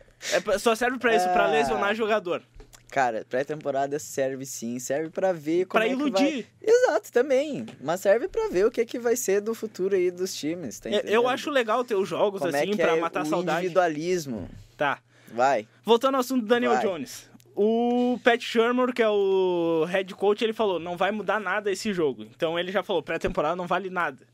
É 0.55 0.59
só 0.59 0.75
serve 0.75 0.99
pra 0.99 1.17
isso, 1.17 1.25
pra 1.31 1.45
Ah. 1.45 1.51
lesionar 1.51 1.95
jogador. 1.95 2.43
Cara, 2.91 3.25
pré-temporada 3.29 3.99
serve 3.99 4.45
sim. 4.45 4.79
Serve 4.79 5.11
pra 5.11 5.33
ver 5.33 5.67
como 5.67 5.83
Pra 5.83 5.87
é 5.87 5.91
que 5.91 5.97
vai... 5.97 6.09
iludir. 6.09 6.47
Exato, 6.61 7.13
também. 7.13 7.67
Mas 7.81 8.01
serve 8.01 8.27
pra 8.29 8.49
ver 8.49 8.67
o 8.67 8.71
que, 8.71 8.81
é 8.81 8.85
que 8.85 8.99
vai 8.99 9.15
ser 9.17 9.41
do 9.41 9.55
futuro 9.55 9.95
aí 9.95 10.11
dos 10.11 10.35
times, 10.35 10.81
tá 10.81 10.91
É, 10.91 11.03
Eu 11.07 11.29
acho 11.29 11.51
legal 11.51 11.85
ter 11.85 11.95
os 11.95 12.09
jogos 12.09 12.41
como 12.41 12.55
assim 12.55 12.73
é 12.73 12.77
pra 12.77 12.97
é 12.97 13.01
matar 13.01 13.21
a 13.23 13.25
saudade. 13.25 13.59
individualismo. 13.61 14.49
Tá. 14.77 14.99
Vai. 15.33 15.69
Voltando 15.85 16.17
ao 16.17 16.21
assunto 16.21 16.43
do 16.43 16.49
Daniel 16.49 16.73
Vai. 16.75 16.83
Jones. 16.85 17.31
O 17.55 18.19
Pat 18.25 18.41
Shermer, 18.43 18.93
que 18.93 19.03
é 19.03 19.09
o 19.09 19.85
head 19.89 20.15
coach, 20.15 20.43
ele 20.43 20.53
falou: 20.53 20.79
não 20.81 20.97
vai 20.97 21.11
mudar 21.11 21.39
nada 21.39 21.71
esse 21.71 21.93
jogo. 21.93 22.23
Então 22.25 22.59
ele 22.59 22.73
já 22.73 22.83
falou: 22.83 23.03
pré-temporada 23.03 23.55
não 23.55 23.67
vale 23.67 23.91
nada. 23.91 24.27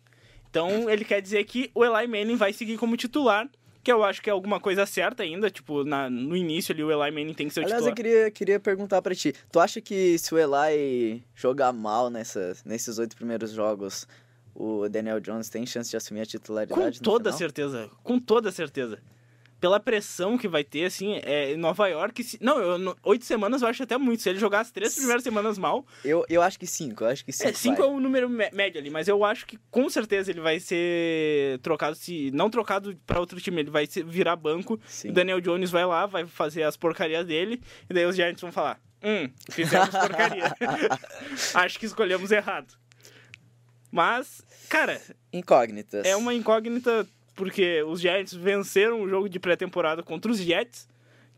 Então 0.48 0.88
ele 0.88 1.04
quer 1.04 1.20
dizer 1.20 1.44
que 1.44 1.70
o 1.74 1.84
Eli 1.84 2.06
Manning 2.06 2.36
vai 2.36 2.52
seguir 2.52 2.78
como 2.78 2.96
titular, 2.96 3.48
que 3.86 3.92
eu 3.92 4.02
acho 4.02 4.20
que 4.20 4.28
é 4.28 4.32
alguma 4.32 4.58
coisa 4.58 4.84
certa 4.84 5.22
ainda. 5.22 5.48
Tipo, 5.48 5.84
na- 5.84 6.10
no 6.10 6.36
início 6.36 6.74
ali 6.74 6.82
o 6.82 6.90
Eli 6.90 7.10
Manning 7.12 7.34
tem 7.34 7.46
que 7.46 7.54
ser 7.54 7.60
o 7.60 7.64
Aliás, 7.64 7.86
eu 7.86 7.94
titular. 7.94 7.94
queria, 8.12 8.30
queria 8.32 8.58
perguntar 8.60 9.00
pra 9.00 9.14
ti. 9.14 9.32
Tu 9.52 9.60
acha 9.60 9.80
que 9.80 10.18
se 10.18 10.34
o 10.34 10.38
Eli 10.38 11.22
jogar 11.34 11.72
mal 11.72 12.10
nessas, 12.10 12.64
nesses 12.64 12.98
oito 12.98 13.14
primeiros 13.16 13.52
jogos, 13.52 14.06
o 14.54 14.88
Daniel 14.88 15.20
Jones 15.20 15.48
tem 15.48 15.64
chance 15.64 15.88
de 15.90 15.96
assumir 15.96 16.20
a 16.20 16.24
Com 16.24 16.30
titularidade 16.30 16.98
no 16.98 17.04
toda 17.04 17.24
final? 17.30 17.38
certeza. 17.38 17.90
Com 18.02 18.18
toda 18.18 18.50
certeza. 18.50 18.98
Pela 19.58 19.80
pressão 19.80 20.36
que 20.36 20.46
vai 20.46 20.62
ter, 20.62 20.84
assim, 20.84 21.14
é, 21.24 21.52
em 21.52 21.56
Nova 21.56 21.88
York. 21.88 22.22
Se, 22.22 22.38
não, 22.42 22.58
eu, 22.58 22.96
oito 23.04 23.24
semanas 23.24 23.62
eu 23.62 23.68
acho 23.68 23.82
até 23.82 23.96
muito. 23.96 24.22
Se 24.22 24.28
ele 24.28 24.38
jogar 24.38 24.60
as 24.60 24.70
três 24.70 24.94
primeiras 24.94 25.22
semanas 25.22 25.56
mal, 25.56 25.86
Eu, 26.04 26.24
eu 26.28 26.42
acho 26.42 26.58
que 26.58 26.66
cinco, 26.66 27.04
eu 27.04 27.08
acho 27.08 27.24
que 27.24 27.32
cinco 27.32 27.48
É, 27.48 27.52
5 27.54 27.76
vai. 27.76 27.86
é 27.86 27.90
o 27.90 27.98
número 27.98 28.28
mé- 28.28 28.50
médio 28.52 28.78
ali, 28.80 28.90
mas 28.90 29.08
eu 29.08 29.24
acho 29.24 29.46
que 29.46 29.58
com 29.70 29.88
certeza 29.88 30.30
ele 30.30 30.40
vai 30.40 30.60
ser 30.60 31.58
trocado, 31.60 31.96
se 31.96 32.30
não 32.32 32.50
trocado 32.50 32.94
pra 33.06 33.18
outro 33.18 33.40
time, 33.40 33.62
ele 33.62 33.70
vai 33.70 33.86
virar 34.04 34.36
banco. 34.36 34.78
Sim. 34.86 35.08
O 35.08 35.12
Daniel 35.12 35.40
Jones 35.40 35.70
vai 35.70 35.86
lá, 35.86 36.04
vai 36.04 36.26
fazer 36.26 36.62
as 36.62 36.76
porcarias 36.76 37.26
dele, 37.26 37.62
e 37.88 37.94
daí 37.94 38.04
os 38.04 38.14
Giants 38.14 38.40
vão 38.42 38.52
falar: 38.52 38.78
Hum, 39.02 39.30
fizemos 39.50 39.88
porcaria. 39.96 40.52
acho 41.54 41.78
que 41.78 41.86
escolhemos 41.86 42.30
errado. 42.30 42.74
Mas, 43.90 44.42
cara, 44.68 45.00
Incógnitas. 45.32 46.04
é 46.04 46.14
uma 46.16 46.34
incógnita 46.34 47.06
porque 47.36 47.82
os 47.84 48.00
Giants 48.00 48.32
venceram 48.32 49.02
o 49.02 49.08
jogo 49.08 49.28
de 49.28 49.38
pré-temporada 49.38 50.02
contra 50.02 50.32
os 50.32 50.38
Jets, 50.38 50.88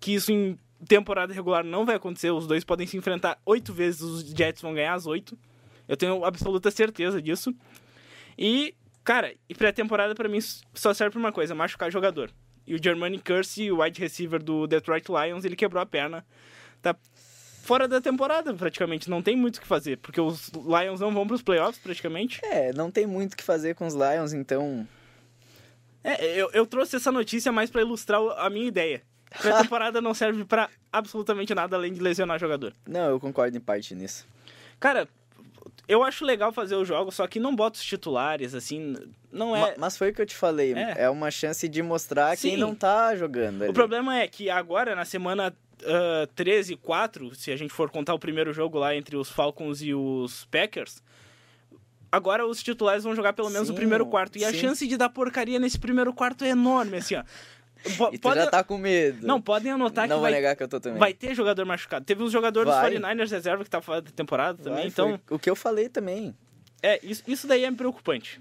que 0.00 0.14
isso 0.14 0.32
em 0.32 0.58
temporada 0.86 1.34
regular 1.34 1.64
não 1.64 1.84
vai 1.84 1.96
acontecer, 1.96 2.30
os 2.30 2.46
dois 2.46 2.64
podem 2.64 2.86
se 2.86 2.96
enfrentar 2.96 3.38
oito 3.44 3.74
vezes, 3.74 4.00
os 4.00 4.22
Jets 4.22 4.62
vão 4.62 4.72
ganhar 4.72 4.94
as 4.94 5.06
oito. 5.06 5.36
Eu 5.88 5.96
tenho 5.96 6.24
absoluta 6.24 6.70
certeza 6.70 7.20
disso. 7.20 7.52
E, 8.38 8.74
cara, 9.02 9.34
e 9.48 9.54
pré-temporada 9.54 10.14
pra 10.14 10.28
mim 10.28 10.38
só 10.72 10.94
serve 10.94 11.12
pra 11.12 11.20
uma 11.20 11.32
coisa, 11.32 11.54
machucar 11.54 11.90
jogador. 11.90 12.30
E 12.64 12.74
o 12.74 12.82
Germany 12.82 13.18
Curse, 13.18 13.72
o 13.72 13.82
wide 13.82 14.00
receiver 14.00 14.42
do 14.42 14.66
Detroit 14.66 15.06
Lions, 15.08 15.44
ele 15.44 15.56
quebrou 15.56 15.82
a 15.82 15.86
perna. 15.86 16.24
Tá 16.80 16.94
fora 17.62 17.88
da 17.88 18.00
temporada, 18.00 18.54
praticamente. 18.54 19.10
Não 19.10 19.22
tem 19.22 19.34
muito 19.34 19.56
o 19.56 19.60
que 19.60 19.66
fazer, 19.66 19.96
porque 19.98 20.20
os 20.20 20.50
Lions 20.50 21.00
não 21.00 21.12
vão 21.12 21.26
pros 21.26 21.42
playoffs, 21.42 21.78
praticamente. 21.82 22.40
É, 22.44 22.72
não 22.72 22.90
tem 22.90 23.06
muito 23.06 23.32
o 23.32 23.36
que 23.36 23.42
fazer 23.42 23.74
com 23.74 23.86
os 23.86 23.94
Lions, 23.94 24.32
então. 24.32 24.86
É, 26.12 26.40
eu, 26.40 26.50
eu 26.52 26.66
trouxe 26.66 26.96
essa 26.96 27.10
notícia 27.12 27.50
mais 27.52 27.70
pra 27.70 27.80
ilustrar 27.82 28.20
o- 28.20 28.30
a 28.30 28.48
minha 28.50 28.66
ideia. 28.66 29.02
Pré-temporada 29.42 30.00
não 30.00 30.14
serve 30.14 30.44
pra 30.44 30.68
absolutamente 30.92 31.54
nada 31.54 31.76
além 31.76 31.92
de 31.92 32.00
lesionar 32.00 32.38
jogador. 32.38 32.74
Não, 32.86 33.10
eu 33.10 33.20
concordo 33.20 33.56
em 33.56 33.60
parte 33.60 33.94
nisso. 33.94 34.26
Cara, 34.80 35.06
eu 35.86 36.02
acho 36.02 36.24
legal 36.24 36.52
fazer 36.52 36.76
os 36.76 36.88
jogos, 36.88 37.14
só 37.14 37.26
que 37.26 37.38
não 37.38 37.54
bota 37.54 37.76
os 37.78 37.84
titulares, 37.84 38.54
assim, 38.54 38.94
não 39.30 39.54
é... 39.54 39.60
Ma- 39.60 39.74
Mas 39.78 39.96
foi 39.98 40.10
o 40.10 40.14
que 40.14 40.22
eu 40.22 40.26
te 40.26 40.34
falei, 40.34 40.72
É. 40.74 40.94
é, 41.04 41.10
uma 41.10 41.30
chance 41.30 41.68
de 41.68 41.82
mostrar 41.82 42.36
quem 42.36 42.52
Sim. 42.52 42.56
não 42.56 42.74
tá 42.74 43.14
jogando 43.16 43.62
ali. 43.62 43.70
O 43.70 43.74
problema 43.74 44.18
é 44.18 44.26
que 44.28 44.48
agora, 44.48 44.94
na 44.94 45.04
semana 45.04 45.54
ah, 45.84 46.26
13 46.34 46.72
e 46.72 46.76
4, 46.76 47.34
se 47.34 47.50
a 47.52 47.56
gente 47.56 47.72
for 47.72 47.90
contar 47.90 48.14
o 48.14 48.18
primeiro 48.18 48.52
jogo 48.52 48.78
lá 48.78 48.94
entre 48.96 49.16
os 49.16 49.28
Falcons 49.30 49.82
e 49.82 49.92
os 49.94 50.44
Packers, 50.46 51.02
agora 52.10 52.46
os 52.46 52.62
titulares 52.62 53.04
vão 53.04 53.14
jogar 53.14 53.32
pelo 53.32 53.50
menos 53.50 53.68
o 53.68 53.72
Sim, 53.72 53.76
primeiro 53.76 54.06
quarto. 54.06 54.38
E 54.38 54.44
a 54.44 54.50
sim. 54.50 54.58
chance 54.58 54.86
de 54.86 54.96
dar 54.96 55.08
porcaria 55.08 55.58
nesse 55.58 55.78
primeiro 55.78 56.12
quarto 56.12 56.44
é 56.44 56.48
enorme, 56.48 56.98
assim, 56.98 57.14
ó. 57.16 57.24
Tu 58.12 58.20
pode- 58.20 58.40
já 58.40 58.50
tá 58.50 58.64
com 58.64 58.76
medo. 58.76 59.24
Não, 59.26 59.40
podem 59.40 59.70
anotar 59.70 60.08
não 60.08 60.16
que 60.16 60.22
vai, 60.22 60.32
negar 60.32 60.56
que 60.56 60.62
eu 60.62 60.68
tô 60.68 60.80
também. 60.80 60.98
vai 60.98 61.14
ter 61.14 61.34
jogador 61.34 61.64
machucado. 61.64 62.04
Teve 62.04 62.22
uns 62.22 62.32
jogadores 62.32 62.72
Vai. 62.72 62.90
dos 62.90 63.00
49ers 63.00 63.30
reserva 63.30 63.62
que 63.64 63.70
tá 63.70 63.80
fora 63.80 64.02
da 64.02 64.10
temporada 64.10 64.58
também, 64.58 64.80
Vai, 64.80 64.86
então... 64.88 65.20
o 65.30 65.38
que 65.38 65.48
eu 65.48 65.54
falei 65.54 65.88
também. 65.88 66.34
É, 66.82 66.98
isso, 67.02 67.22
isso 67.26 67.46
daí 67.46 67.64
é 67.64 67.70
preocupante. 67.70 68.40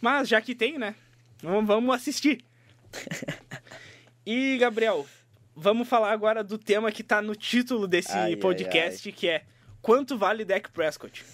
Mas 0.00 0.28
já 0.28 0.40
que 0.40 0.54
tem, 0.54 0.78
né? 0.78 0.96
Vamos, 1.42 1.94
assistir. 1.94 2.44
e, 4.26 4.56
Gabriel, 4.58 5.06
vamos 5.54 5.88
falar 5.88 6.12
agora 6.12 6.42
do 6.42 6.58
tema 6.58 6.90
que 6.92 7.02
tá 7.02 7.22
no 7.22 7.34
título 7.34 7.86
desse 7.86 8.12
Ai, 8.12 8.32
ai, 8.32 8.36
podcast, 8.36 9.10
que 9.12 9.28
é 9.28 9.42
Quanto 9.80 10.16
vale 10.16 10.44
Dak 10.44 10.70
Prescott? 10.70 11.24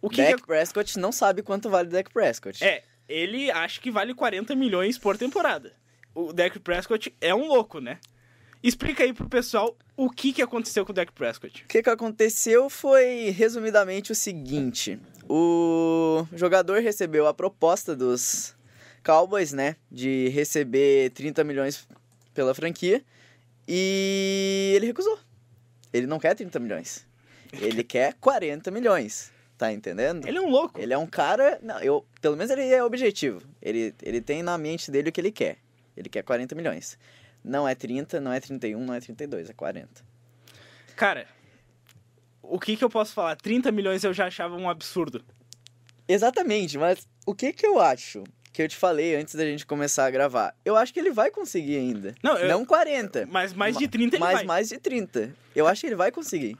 O 0.00 0.08
que 0.08 0.22
Dak 0.22 0.40
que 0.40 0.46
Prescott 0.46 0.98
não 0.98 1.12
sabe 1.12 1.42
quanto 1.42 1.68
vale 1.68 1.88
o 1.88 1.90
Dak 1.92 2.10
Prescott. 2.12 2.64
é? 2.64 2.82
Ele 3.08 3.50
acha 3.50 3.80
que 3.80 3.90
vale 3.90 4.14
40 4.14 4.54
milhões 4.54 4.96
por 4.96 5.18
temporada. 5.18 5.72
O 6.14 6.32
Dak 6.32 6.58
Prescott 6.60 7.12
é 7.20 7.34
um 7.34 7.46
louco, 7.46 7.80
né? 7.80 7.98
Explica 8.62 9.02
aí 9.02 9.12
pro 9.12 9.28
pessoal 9.28 9.76
o 9.96 10.08
que, 10.10 10.32
que 10.32 10.42
aconteceu 10.42 10.84
com 10.84 10.92
o 10.92 10.94
Dak 10.94 11.12
Prescott. 11.12 11.64
O 11.64 11.66
que, 11.66 11.82
que 11.82 11.90
aconteceu 11.90 12.70
foi, 12.70 13.30
resumidamente, 13.30 14.12
o 14.12 14.14
seguinte. 14.14 14.98
O 15.28 16.26
jogador 16.34 16.80
recebeu 16.80 17.26
a 17.26 17.34
proposta 17.34 17.96
dos 17.96 18.54
Cowboys, 19.02 19.52
né? 19.52 19.76
De 19.90 20.28
receber 20.28 21.10
30 21.10 21.42
milhões 21.42 21.88
pela 22.34 22.54
franquia. 22.54 23.02
E 23.66 24.72
ele 24.76 24.86
recusou. 24.86 25.18
Ele 25.92 26.06
não 26.06 26.18
quer 26.18 26.34
30 26.34 26.58
milhões. 26.58 27.06
Ele 27.52 27.82
quer 27.82 28.14
40 28.14 28.70
milhões. 28.70 29.32
Tá 29.60 29.70
entendendo? 29.70 30.26
Ele 30.26 30.38
é 30.38 30.40
um 30.40 30.48
louco. 30.48 30.80
Ele 30.80 30.94
é 30.94 30.96
um 30.96 31.06
cara. 31.06 31.58
Não, 31.62 31.78
eu, 31.80 32.02
pelo 32.22 32.34
menos 32.34 32.50
ele 32.50 32.62
é 32.72 32.82
objetivo. 32.82 33.42
Ele, 33.60 33.94
ele 34.02 34.18
tem 34.22 34.42
na 34.42 34.56
mente 34.56 34.90
dele 34.90 35.10
o 35.10 35.12
que 35.12 35.20
ele 35.20 35.30
quer. 35.30 35.58
Ele 35.94 36.08
quer 36.08 36.22
40 36.22 36.54
milhões. 36.54 36.98
Não 37.44 37.68
é 37.68 37.74
30, 37.74 38.22
não 38.22 38.32
é 38.32 38.40
31, 38.40 38.82
não 38.82 38.94
é 38.94 39.00
32, 39.00 39.50
é 39.50 39.52
40. 39.52 39.86
Cara, 40.96 41.26
o 42.42 42.58
que 42.58 42.74
que 42.74 42.82
eu 42.82 42.88
posso 42.88 43.12
falar? 43.12 43.36
30 43.36 43.70
milhões 43.70 44.02
eu 44.02 44.14
já 44.14 44.28
achava 44.28 44.56
um 44.56 44.66
absurdo. 44.66 45.22
Exatamente, 46.08 46.78
mas 46.78 47.06
o 47.26 47.34
que 47.34 47.52
que 47.52 47.66
eu 47.66 47.78
acho? 47.78 48.24
Que 48.54 48.62
eu 48.62 48.68
te 48.68 48.76
falei 48.76 49.14
antes 49.14 49.34
da 49.34 49.44
gente 49.44 49.66
começar 49.66 50.06
a 50.06 50.10
gravar. 50.10 50.56
Eu 50.64 50.74
acho 50.74 50.90
que 50.94 50.98
ele 50.98 51.10
vai 51.12 51.30
conseguir 51.30 51.76
ainda. 51.76 52.14
Não, 52.22 52.38
eu- 52.38 52.48
Não 52.48 52.64
40. 52.64 53.26
Mas 53.30 53.52
mais 53.52 53.76
de 53.76 53.86
30 53.86 54.16
ele 54.16 54.24
mas 54.24 54.32
vai. 54.38 54.44
mais 54.44 54.68
de 54.70 54.78
30. 54.78 55.34
Eu 55.54 55.66
acho 55.66 55.82
que 55.82 55.86
ele 55.88 55.96
vai 55.96 56.10
conseguir. 56.10 56.56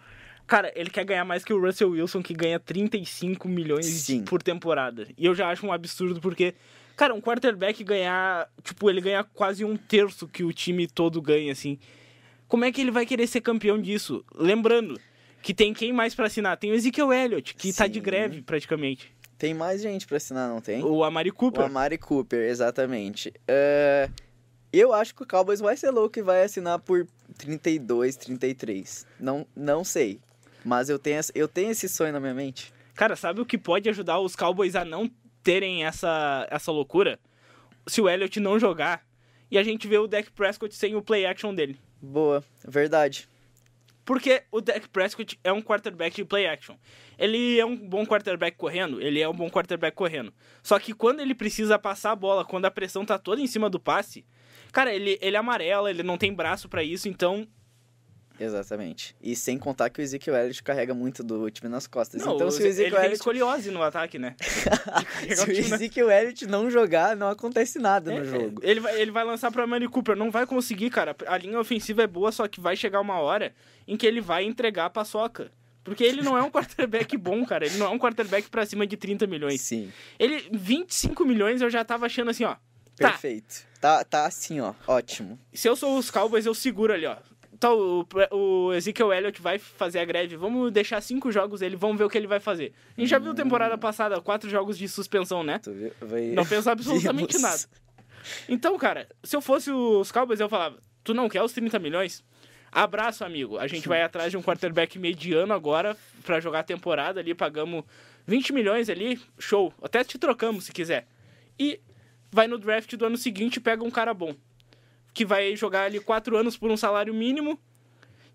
Cara, 0.51 0.73
ele 0.75 0.91
quer 0.91 1.05
ganhar 1.05 1.25
mais 1.25 1.45
que 1.45 1.53
o 1.53 1.61
Russell 1.65 1.91
Wilson, 1.91 2.21
que 2.21 2.35
ganha 2.35 2.59
35 2.59 3.47
milhões 3.47 3.87
Sim. 3.87 4.25
por 4.25 4.43
temporada. 4.43 5.07
E 5.17 5.25
eu 5.25 5.33
já 5.33 5.49
acho 5.49 5.65
um 5.65 5.73
absurdo, 5.73 6.21
porque, 6.21 6.57
cara, 6.97 7.15
um 7.15 7.21
quarterback 7.21 7.85
ganhar. 7.85 8.51
Tipo, 8.65 8.91
ele 8.91 9.01
ganha 9.01 9.23
quase 9.23 9.65
um 9.65 9.77
terço 9.77 10.27
que 10.27 10.43
o 10.43 10.53
time 10.53 10.89
todo 10.89 11.23
ganha, 11.23 11.53
assim. 11.53 11.79
Como 12.49 12.65
é 12.65 12.73
que 12.73 12.81
ele 12.81 12.91
vai 12.91 13.07
querer 13.07 13.29
ser 13.29 13.41
campeão 13.43 13.81
disso? 13.81 14.25
Lembrando 14.35 15.01
que 15.41 15.55
tem 15.55 15.73
quem 15.73 15.93
mais 15.93 16.17
pra 16.17 16.27
assinar? 16.27 16.57
Tem 16.57 16.73
o 16.73 16.75
Ezekiel 16.75 17.13
Elliott, 17.13 17.55
que 17.55 17.73
tá 17.73 17.87
de 17.87 18.01
Sim. 18.01 18.03
greve 18.03 18.43
praticamente. 18.43 19.15
Tem 19.39 19.55
mais 19.55 19.81
gente 19.81 20.05
pra 20.05 20.17
assinar, 20.17 20.49
não 20.51 20.61
tem? 20.61 20.83
O 20.83 21.05
Amari 21.05 21.31
O 21.31 21.33
Cooper. 21.33 21.65
Amari 21.65 21.97
Cooper, 21.97 22.41
exatamente. 22.51 23.33
É, 23.47 24.11
Eu 24.73 24.93
acho 24.93 25.15
que 25.15 25.23
o 25.23 25.27
Cowboys 25.27 25.61
vai 25.61 25.77
ser 25.77 25.93
louco 25.93 26.19
e 26.19 26.23
vai 26.23 26.43
assinar 26.43 26.81
por 26.81 27.07
32, 27.39 28.17
33. 28.17 29.07
Não, 29.21 29.47
não 29.55 29.85
sei. 29.85 30.19
Mas 30.65 30.89
eu 30.89 30.99
tenho, 30.99 31.21
eu 31.35 31.49
tenho 31.49 31.71
esse 31.71 31.89
sonho 31.89 32.13
na 32.13 32.21
minha 32.21 32.35
mente. 32.35 32.73
Cara, 32.95 33.17
sabe 33.17 33.41
o 33.41 33.47
que 33.47 33.57
pode 33.57 33.89
ajudar 33.89 34.19
os 34.21 34.37
Cowboys 34.37 34.77
a 34.77 34.85
não 34.85 35.11
terem 35.43 35.85
essa, 35.85 36.47
essa 36.51 36.71
loucura? 36.71 37.19
Se 37.87 38.01
o 38.01 38.09
Elliott 38.09 38.39
não 38.39 38.59
jogar 38.59 39.03
e 39.51 39.59
a 39.59 39.63
gente 39.63 39.89
vê 39.89 39.99
o 39.99 40.07
Dak 40.07 40.31
Prescott 40.31 40.75
sem 40.75 40.95
o 40.95 41.03
play 41.03 41.27
action 41.27 41.55
dele. 41.55 41.79
Boa, 42.01 42.45
verdade. 42.67 43.29
Porque 44.05 44.43
o 44.51 44.61
Dak 44.61 44.89
Prescott 44.89 45.39
é 45.45 45.53
um 45.53 45.63
quarterback 45.63 46.17
de 46.17 46.25
play 46.25 46.47
action. 46.47 46.77
Ele 47.19 47.59
é 47.59 47.65
um 47.65 47.77
bom 47.77 48.05
quarterback 48.07 48.57
correndo, 48.57 49.01
ele 49.01 49.21
é 49.21 49.29
um 49.29 49.33
bom 49.33 49.51
quarterback 49.51 49.97
correndo. 49.97 50.33
Só 50.63 50.79
que 50.79 50.93
quando 50.93 51.21
ele 51.21 51.35
precisa 51.35 51.79
passar 51.79 52.13
a 52.13 52.17
bola, 52.17 52.45
quando 52.45 52.65
a 52.65 52.71
pressão 52.71 53.05
tá 53.05 53.19
toda 53.19 53.41
em 53.41 53.47
cima 53.47 53.69
do 53.71 53.79
passe, 53.79 54.25
cara, 54.73 54.93
ele, 54.93 55.19
ele 55.21 55.37
amarela, 55.37 55.91
ele 55.91 56.03
não 56.03 56.19
tem 56.19 56.33
braço 56.33 56.69
pra 56.69 56.83
isso, 56.83 57.09
então. 57.09 57.47
Exatamente. 58.41 59.15
E 59.23 59.37
sem 59.37 59.59
contar 59.59 59.91
que 59.91 60.01
o 60.01 60.03
Ezekiel 60.03 60.35
Elliott 60.35 60.63
carrega 60.63 60.95
muito 60.95 61.23
do 61.23 61.51
time 61.51 61.69
nas 61.71 61.87
costas. 61.87 62.25
Não, 62.25 62.35
então 62.37 62.51
se 62.51 62.59
o 62.59 62.63
ele 62.63 62.69
Ezekiel 62.71 62.91
tem 62.97 63.01
Elliott, 63.01 63.17
escoliose 63.17 63.71
no 63.71 63.83
ataque, 63.83 64.19
né? 64.19 64.35
se 64.41 65.45
o 65.49 65.75
Ezekiel 65.75 66.11
Elliott 66.11 66.47
não 66.47 66.71
jogar, 66.71 67.15
não 67.17 67.29
acontece 67.29 67.79
nada 67.79 68.11
no 68.11 68.23
É, 68.23 68.25
jogo. 68.25 68.61
Ele 68.65 68.81
vai, 68.81 69.01
ele 69.01 69.11
vai 69.11 69.25
lançar 69.25 69.51
pra 69.53 69.67
Mani 69.67 69.89
Cooper. 69.89 70.17
Não 70.17 70.31
vai 70.31 70.47
conseguir, 70.47 70.91
cara. 70.91 71.15
A 71.27 71.37
linha 71.37 71.61
ofensiva 71.61 72.03
é 72.03 72.07
boa, 72.07 72.33
só 72.33 72.49
que 72.49 72.61
vai 72.61 72.75
chegar 72.77 73.01
uma 73.01 73.19
hora 73.21 73.53
em 73.87 73.97
que 73.97 74.07
ele 74.07 74.21
vai 74.21 74.45
entregar 74.45 74.87
a 74.87 74.91
paçoca. 74.91 75.53
Porque 75.85 76.05
ele 76.05 76.23
não 76.23 76.37
é 76.37 76.43
um 76.43 76.51
quarterback 76.53 77.17
bom, 77.17 77.45
cara. 77.45 77.67
Ele 77.67 77.77
não 77.77 77.87
é 77.87 77.91
um 77.91 77.99
quarterback 77.99 78.49
pra 78.49 78.65
cima 78.67 78.87
de 78.87 78.97
30 78.97 79.27
milhões. 79.27 79.61
Sim, 79.61 79.93
Ele, 80.19 80.49
25 80.53 81.25
milhões 81.25 81.61
eu 81.61 81.71
já 81.71 81.85
tava 81.85 82.07
achando 82.07 82.31
assim, 82.31 82.45
ó. 82.45 82.57
Tá, 82.97 83.11
perfeito. 83.13 83.67
Tá, 83.81 84.05
tá 84.05 84.27
assim, 84.27 84.61
ó, 84.61 84.75
ótimo. 84.87 85.39
se 85.55 85.67
eu 85.67 85.75
sou 85.75 85.97
os 85.97 86.11
Cowboys, 86.11 86.45
eu 86.45 86.55
seguro 86.55 86.93
ali, 86.93 87.07
ó. 87.07 87.17
Então, 87.61 88.07
o, 88.33 88.37
o 88.69 88.73
Ezekiel 88.73 89.13
Elliott 89.13 89.39
vai 89.43 89.59
fazer 89.59 89.99
a 89.99 90.05
greve. 90.07 90.35
Vamos 90.35 90.73
deixar 90.73 90.99
cinco 91.03 91.31
jogos 91.31 91.61
ele, 91.61 91.77
vamos 91.77 91.99
ver 91.99 92.05
o 92.05 92.09
que 92.09 92.17
ele 92.17 92.27
vai 92.27 92.41
fazer. 92.41 92.73
A 92.97 93.01
gente 93.03 93.11
já 93.11 93.19
viu 93.19 93.35
temporada 93.35 93.77
passada, 93.77 94.19
quatro 94.19 94.49
jogos 94.49 94.79
de 94.79 94.89
suspensão, 94.89 95.43
né? 95.43 95.61
Vai... 96.01 96.29
Não 96.29 96.43
fez 96.43 96.65
absolutamente 96.67 97.37
Vimos. 97.37 97.43
nada. 97.43 97.63
Então, 98.49 98.79
cara, 98.79 99.07
se 99.23 99.37
eu 99.37 99.43
fosse 99.43 99.71
os 99.71 100.11
Cowboys, 100.11 100.41
eu 100.41 100.49
falava: 100.49 100.79
Tu 101.05 101.13
não 101.13 101.29
quer 101.29 101.43
os 101.43 101.53
30 101.53 101.79
milhões? 101.79 102.25
Abraço, 102.73 103.27
amigo. 103.27 103.59
A 103.59 103.67
gente 103.67 103.87
vai 103.87 104.01
atrás 104.01 104.31
de 104.31 104.39
um 104.39 104.43
quarterback 104.43 104.99
mediano 104.99 105.53
agora 105.53 105.95
pra 106.25 106.41
jogar 106.41 106.61
a 106.61 106.65
temporada 106.65 107.21
ali. 107.21 107.35
Pagamos 107.35 107.85
20 108.27 108.55
milhões 108.55 108.89
ali, 108.89 109.21
show. 109.39 109.71
Até 109.83 110.03
te 110.03 110.19
trocamos 110.19 110.65
se 110.65 110.73
quiser. 110.73 111.07
E 111.59 111.79
vai 112.33 112.49
no 112.49 112.57
draft 112.57 112.97
do 112.97 113.05
ano 113.05 113.19
seguinte 113.19 113.57
e 113.57 113.61
pega 113.61 113.85
um 113.85 113.91
cara 113.91 114.15
bom. 114.15 114.35
Que 115.13 115.25
vai 115.25 115.57
jogar 115.57 115.85
ali 115.85 115.99
quatro 116.01 116.37
anos 116.37 116.57
por 116.57 116.71
um 116.71 116.77
salário 116.77 117.13
mínimo. 117.13 117.59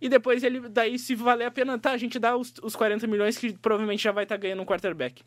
E 0.02 0.10
depois 0.10 0.44
ele, 0.44 0.60
daí, 0.68 1.00
se 1.00 1.16
valer 1.16 1.46
a 1.46 1.52
pena, 1.52 1.80
tá, 1.80 1.92
a 1.92 1.98
gente 1.98 2.20
dá 2.20 2.36
os, 2.36 2.54
os 2.62 2.76
40 2.76 3.08
milhões 3.08 3.38
que 3.38 3.54
provavelmente 3.54 4.04
já 4.04 4.12
vai 4.12 4.24
estar 4.24 4.36
ganhando 4.38 4.62
um 4.62 4.66
quarterback. 4.66 5.24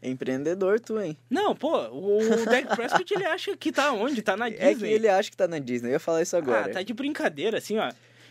Empreendedor 0.00 0.78
tu, 0.78 1.00
hein? 1.00 1.18
Não, 1.28 1.56
pô, 1.56 1.76
o 1.88 2.20
Dak 2.44 2.68
Prescott 2.76 3.12
ele 3.14 3.24
acha 3.26 3.56
que 3.56 3.72
tá 3.72 3.90
onde? 3.92 4.22
Tá 4.22 4.36
na 4.36 4.48
Disney. 4.48 4.64
É 4.70 4.74
que 4.76 4.84
ele 4.84 5.08
acha 5.08 5.28
que 5.30 5.36
tá 5.36 5.48
na 5.48 5.58
Disney. 5.58 5.88
Eu 5.88 5.94
ia 5.94 6.00
falar 6.00 6.22
isso 6.22 6.36
agora. 6.36 6.66
Ah, 6.66 6.68
tá 6.68 6.82
de 6.82 6.94
brincadeira, 6.94 7.58
assim, 7.58 7.78
ó. 7.78 7.90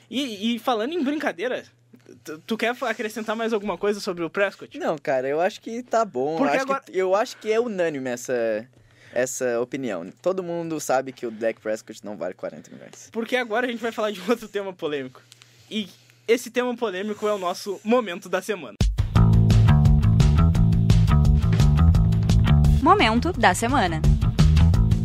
E, 0.09 0.55
e 0.55 0.59
falando 0.59 0.93
em 0.93 1.03
brincadeira, 1.03 1.65
tu, 2.23 2.39
tu 2.47 2.57
quer 2.57 2.73
acrescentar 2.83 3.35
mais 3.35 3.51
alguma 3.51 3.77
coisa 3.77 3.99
sobre 3.99 4.23
o 4.23 4.29
Prescott? 4.29 4.79
Não, 4.79 4.97
cara, 4.97 5.27
eu 5.27 5.41
acho 5.41 5.59
que 5.59 5.83
tá 5.83 6.05
bom. 6.05 6.37
Porque 6.37 6.55
Acho 6.55 6.63
agora- 6.63 6.79
que- 6.85 6.97
eu 6.97 7.13
acho 7.13 7.35
que 7.37 7.51
é 7.51 7.59
unânime 7.59 8.09
essa, 8.11 8.65
essa 9.17 9.59
opinião. 9.59 10.07
Todo 10.21 10.43
mundo 10.43 10.79
sabe 10.79 11.11
que 11.11 11.25
o 11.25 11.31
Dak 11.31 11.59
Prescott 11.59 12.05
não 12.05 12.15
vale 12.15 12.35
40 12.35 12.69
milhões. 12.69 13.09
Porque 13.11 13.35
agora 13.35 13.65
a 13.65 13.69
gente 13.71 13.81
vai 13.81 13.91
falar 13.91 14.11
de 14.11 14.21
outro 14.29 14.47
tema 14.47 14.71
polêmico. 14.71 15.23
E 15.71 15.89
esse 16.27 16.51
tema 16.51 16.77
polêmico 16.77 17.27
é 17.27 17.33
o 17.33 17.37
nosso 17.39 17.81
momento 17.83 18.29
da 18.29 18.43
semana. 18.43 18.75
Momento 22.83 23.33
da 23.33 23.55
semana. 23.55 23.99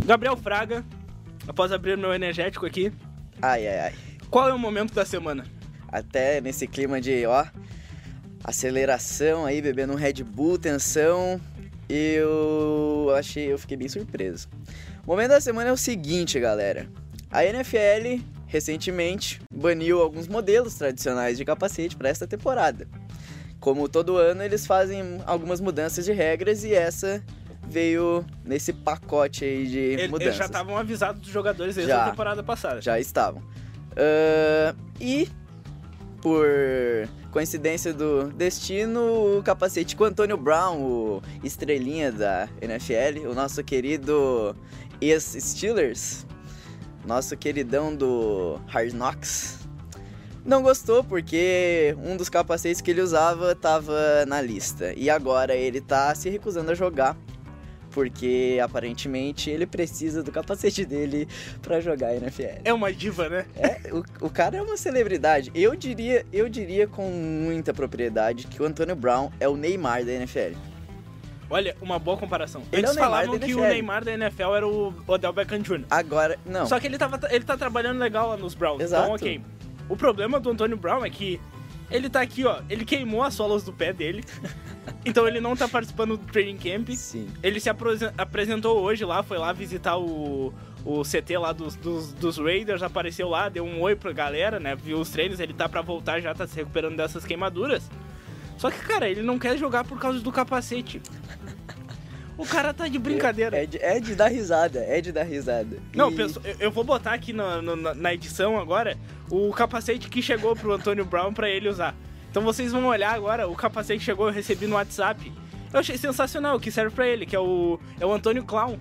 Gabriel 0.04 0.36
Fraga, 0.36 0.84
após 1.48 1.72
abrir 1.72 1.96
meu 1.96 2.12
energético 2.12 2.66
aqui, 2.66 2.92
Ai, 3.40 3.66
ai, 3.66 3.78
ai. 3.80 3.94
qual 4.28 4.46
é 4.46 4.52
o 4.52 4.58
momento 4.58 4.92
da 4.92 5.06
semana? 5.06 5.46
Até 5.88 6.38
nesse 6.42 6.66
clima 6.66 7.00
de, 7.00 7.24
ó, 7.24 7.46
aceleração 8.44 9.46
aí, 9.46 9.62
bebendo 9.62 9.94
um 9.94 9.96
Red 9.96 10.22
Bull, 10.22 10.58
tensão, 10.58 11.40
eu 11.94 13.12
achei, 13.16 13.52
eu 13.52 13.58
fiquei 13.58 13.76
bem 13.76 13.88
surpreso. 13.88 14.48
O 15.06 15.10
momento 15.10 15.30
da 15.30 15.40
semana 15.40 15.70
é 15.70 15.72
o 15.72 15.76
seguinte, 15.76 16.38
galera. 16.40 16.86
A 17.30 17.44
NFL 17.44 18.20
recentemente 18.46 19.40
baniu 19.52 20.00
alguns 20.00 20.28
modelos 20.28 20.74
tradicionais 20.74 21.36
de 21.38 21.44
capacete 21.44 21.96
para 21.96 22.08
esta 22.08 22.26
temporada. 22.26 22.86
Como 23.58 23.88
todo 23.88 24.16
ano, 24.16 24.42
eles 24.42 24.66
fazem 24.66 25.20
algumas 25.26 25.60
mudanças 25.60 26.04
de 26.04 26.12
regras 26.12 26.62
e 26.64 26.74
essa 26.74 27.22
veio 27.66 28.24
nesse 28.44 28.72
pacote 28.72 29.44
aí 29.44 29.66
de 29.66 29.78
Ele- 29.78 30.08
mudanças. 30.08 30.26
Eles 30.26 30.36
já 30.36 30.46
estavam 30.46 30.76
avisados 30.76 31.20
dos 31.22 31.30
jogadores 31.30 31.74
desde 31.76 31.92
Já. 31.92 32.06
a 32.06 32.10
temporada 32.10 32.42
passada. 32.42 32.80
Já 32.82 32.98
estavam. 33.00 33.42
Ah, 33.96 34.74
e 35.00 35.28
por 36.22 36.46
coincidência 37.30 37.92
do 37.92 38.28
destino, 38.32 39.38
o 39.38 39.42
capacete 39.42 39.96
com 39.96 40.04
o 40.04 40.06
Antônio 40.06 40.36
Brown, 40.36 40.80
o 40.80 41.22
estrelinha 41.42 42.12
da 42.12 42.48
NFL, 42.60 43.28
o 43.28 43.34
nosso 43.34 43.62
querido 43.64 44.56
ex-Steelers, 45.00 46.24
nosso 47.04 47.36
queridão 47.36 47.94
do 47.94 48.60
Hard 48.68 48.92
Knocks, 48.92 49.58
não 50.44 50.62
gostou 50.62 51.04
porque 51.04 51.96
um 52.02 52.16
dos 52.16 52.28
capacetes 52.28 52.80
que 52.80 52.90
ele 52.90 53.00
usava 53.00 53.52
estava 53.52 54.26
na 54.26 54.40
lista. 54.40 54.92
E 54.96 55.08
agora 55.08 55.54
ele 55.54 55.80
tá 55.80 56.12
se 56.14 56.28
recusando 56.28 56.72
a 56.72 56.74
jogar. 56.74 57.16
Porque 57.92 58.58
aparentemente 58.62 59.50
ele 59.50 59.66
precisa 59.66 60.22
do 60.22 60.32
capacete 60.32 60.84
dele 60.84 61.28
para 61.60 61.80
jogar 61.80 62.14
NFL. 62.14 62.60
É 62.64 62.72
uma 62.72 62.92
diva, 62.92 63.28
né? 63.28 63.46
É, 63.54 63.92
o, 63.92 64.26
o 64.26 64.30
cara 64.30 64.56
é 64.56 64.62
uma 64.62 64.76
celebridade. 64.76 65.50
Eu 65.54 65.76
diria, 65.76 66.24
eu 66.32 66.48
diria 66.48 66.86
com 66.86 67.10
muita 67.10 67.74
propriedade 67.74 68.46
que 68.46 68.62
o 68.62 68.64
Antônio 68.64 68.96
Brown 68.96 69.30
é 69.38 69.48
o 69.48 69.56
Neymar 69.56 70.04
da 70.04 70.12
NFL. 70.12 70.56
Olha, 71.50 71.76
uma 71.82 71.98
boa 71.98 72.16
comparação. 72.16 72.62
Ele 72.72 72.86
é 72.86 72.90
o 72.90 72.94
Neymar 72.94 73.10
falavam 73.10 73.38
que 73.38 73.54
o. 73.54 73.60
Neymar 73.60 74.02
da 74.02 74.12
NFL 74.12 74.54
era 74.54 74.66
o 74.66 74.94
Odell 75.06 75.34
Beckham 75.34 75.60
Jr. 75.60 75.84
Agora, 75.90 76.38
não. 76.46 76.66
Só 76.66 76.80
que 76.80 76.86
ele, 76.86 76.96
tava, 76.96 77.20
ele 77.30 77.44
tá 77.44 77.58
trabalhando 77.58 77.98
legal 77.98 78.28
lá 78.28 78.38
nos 78.38 78.54
Browns. 78.54 78.80
Exato. 78.80 79.04
Então, 79.04 79.14
ok. 79.14 79.40
O 79.88 79.96
problema 79.96 80.40
do 80.40 80.48
Antônio 80.48 80.78
Brown 80.78 81.04
é 81.04 81.10
que 81.10 81.38
ele 81.92 82.08
tá 82.10 82.20
aqui, 82.20 82.44
ó. 82.44 82.60
Ele 82.68 82.84
queimou 82.84 83.22
as 83.22 83.34
solas 83.34 83.62
do 83.62 83.72
pé 83.72 83.92
dele. 83.92 84.24
então 85.04 85.26
ele 85.28 85.40
não 85.40 85.54
tá 85.56 85.68
participando 85.68 86.16
do 86.16 86.26
training 86.26 86.56
camp. 86.56 86.88
Sim. 86.90 87.28
Ele 87.42 87.60
se 87.60 87.68
apresentou 88.18 88.80
hoje 88.80 89.04
lá, 89.04 89.22
foi 89.22 89.38
lá 89.38 89.52
visitar 89.52 89.96
o, 89.96 90.52
o 90.84 91.02
CT 91.02 91.38
lá 91.38 91.52
dos, 91.52 91.76
dos, 91.76 92.12
dos 92.12 92.38
Raiders, 92.38 92.82
apareceu 92.82 93.28
lá, 93.28 93.48
deu 93.48 93.64
um 93.64 93.80
oi 93.80 93.94
pra 93.94 94.12
galera, 94.12 94.58
né? 94.58 94.74
Viu 94.74 94.98
os 94.98 95.10
treinos, 95.10 95.38
ele 95.40 95.52
tá 95.52 95.68
pra 95.68 95.82
voltar, 95.82 96.20
já 96.20 96.34
tá 96.34 96.46
se 96.46 96.56
recuperando 96.56 96.96
dessas 96.96 97.24
queimaduras. 97.24 97.82
Só 98.58 98.70
que, 98.70 98.78
cara, 98.80 99.08
ele 99.08 99.22
não 99.22 99.38
quer 99.38 99.56
jogar 99.58 99.84
por 99.84 99.98
causa 99.98 100.20
do 100.20 100.30
capacete. 100.32 101.00
O 102.36 102.46
cara 102.46 102.72
tá 102.72 102.88
de 102.88 102.98
brincadeira. 102.98 103.56
É 103.56 103.66
de, 103.66 103.78
é 103.78 104.00
de 104.00 104.14
dar 104.14 104.28
risada, 104.28 104.80
é 104.80 105.00
de 105.00 105.12
dar 105.12 105.22
risada. 105.22 105.78
Não, 105.94 106.10
E- 106.10 106.14
pessoal, 106.16 106.44
eu- 106.46 106.56
eu 106.60 106.70
vou 106.70 106.82
botar 106.82 107.12
aqui 107.12 107.32
na, 107.32 107.60
na 107.62 108.14
edição 108.14 108.58
agora 108.58 108.96
o 109.32 109.50
capacete 109.50 110.10
que 110.10 110.20
chegou 110.20 110.54
pro 110.54 110.74
Antônio 110.74 111.06
Brown 111.06 111.32
pra 111.32 111.48
ele 111.48 111.66
usar. 111.66 111.96
Então 112.30 112.42
vocês 112.42 112.70
vão 112.70 112.84
olhar 112.84 113.14
agora, 113.14 113.48
o 113.48 113.54
capacete 113.54 114.00
que 114.00 114.04
chegou, 114.04 114.26
eu 114.26 114.32
recebi 114.32 114.66
no 114.66 114.74
WhatsApp. 114.74 115.32
Eu 115.72 115.80
achei 115.80 115.96
sensacional, 115.96 116.60
que 116.60 116.70
serve 116.70 116.94
pra 116.94 117.08
ele, 117.08 117.24
que 117.24 117.34
é 117.34 117.40
o, 117.40 117.80
é 117.98 118.04
o 118.04 118.12
Antônio 118.12 118.44
Clown. 118.44 118.78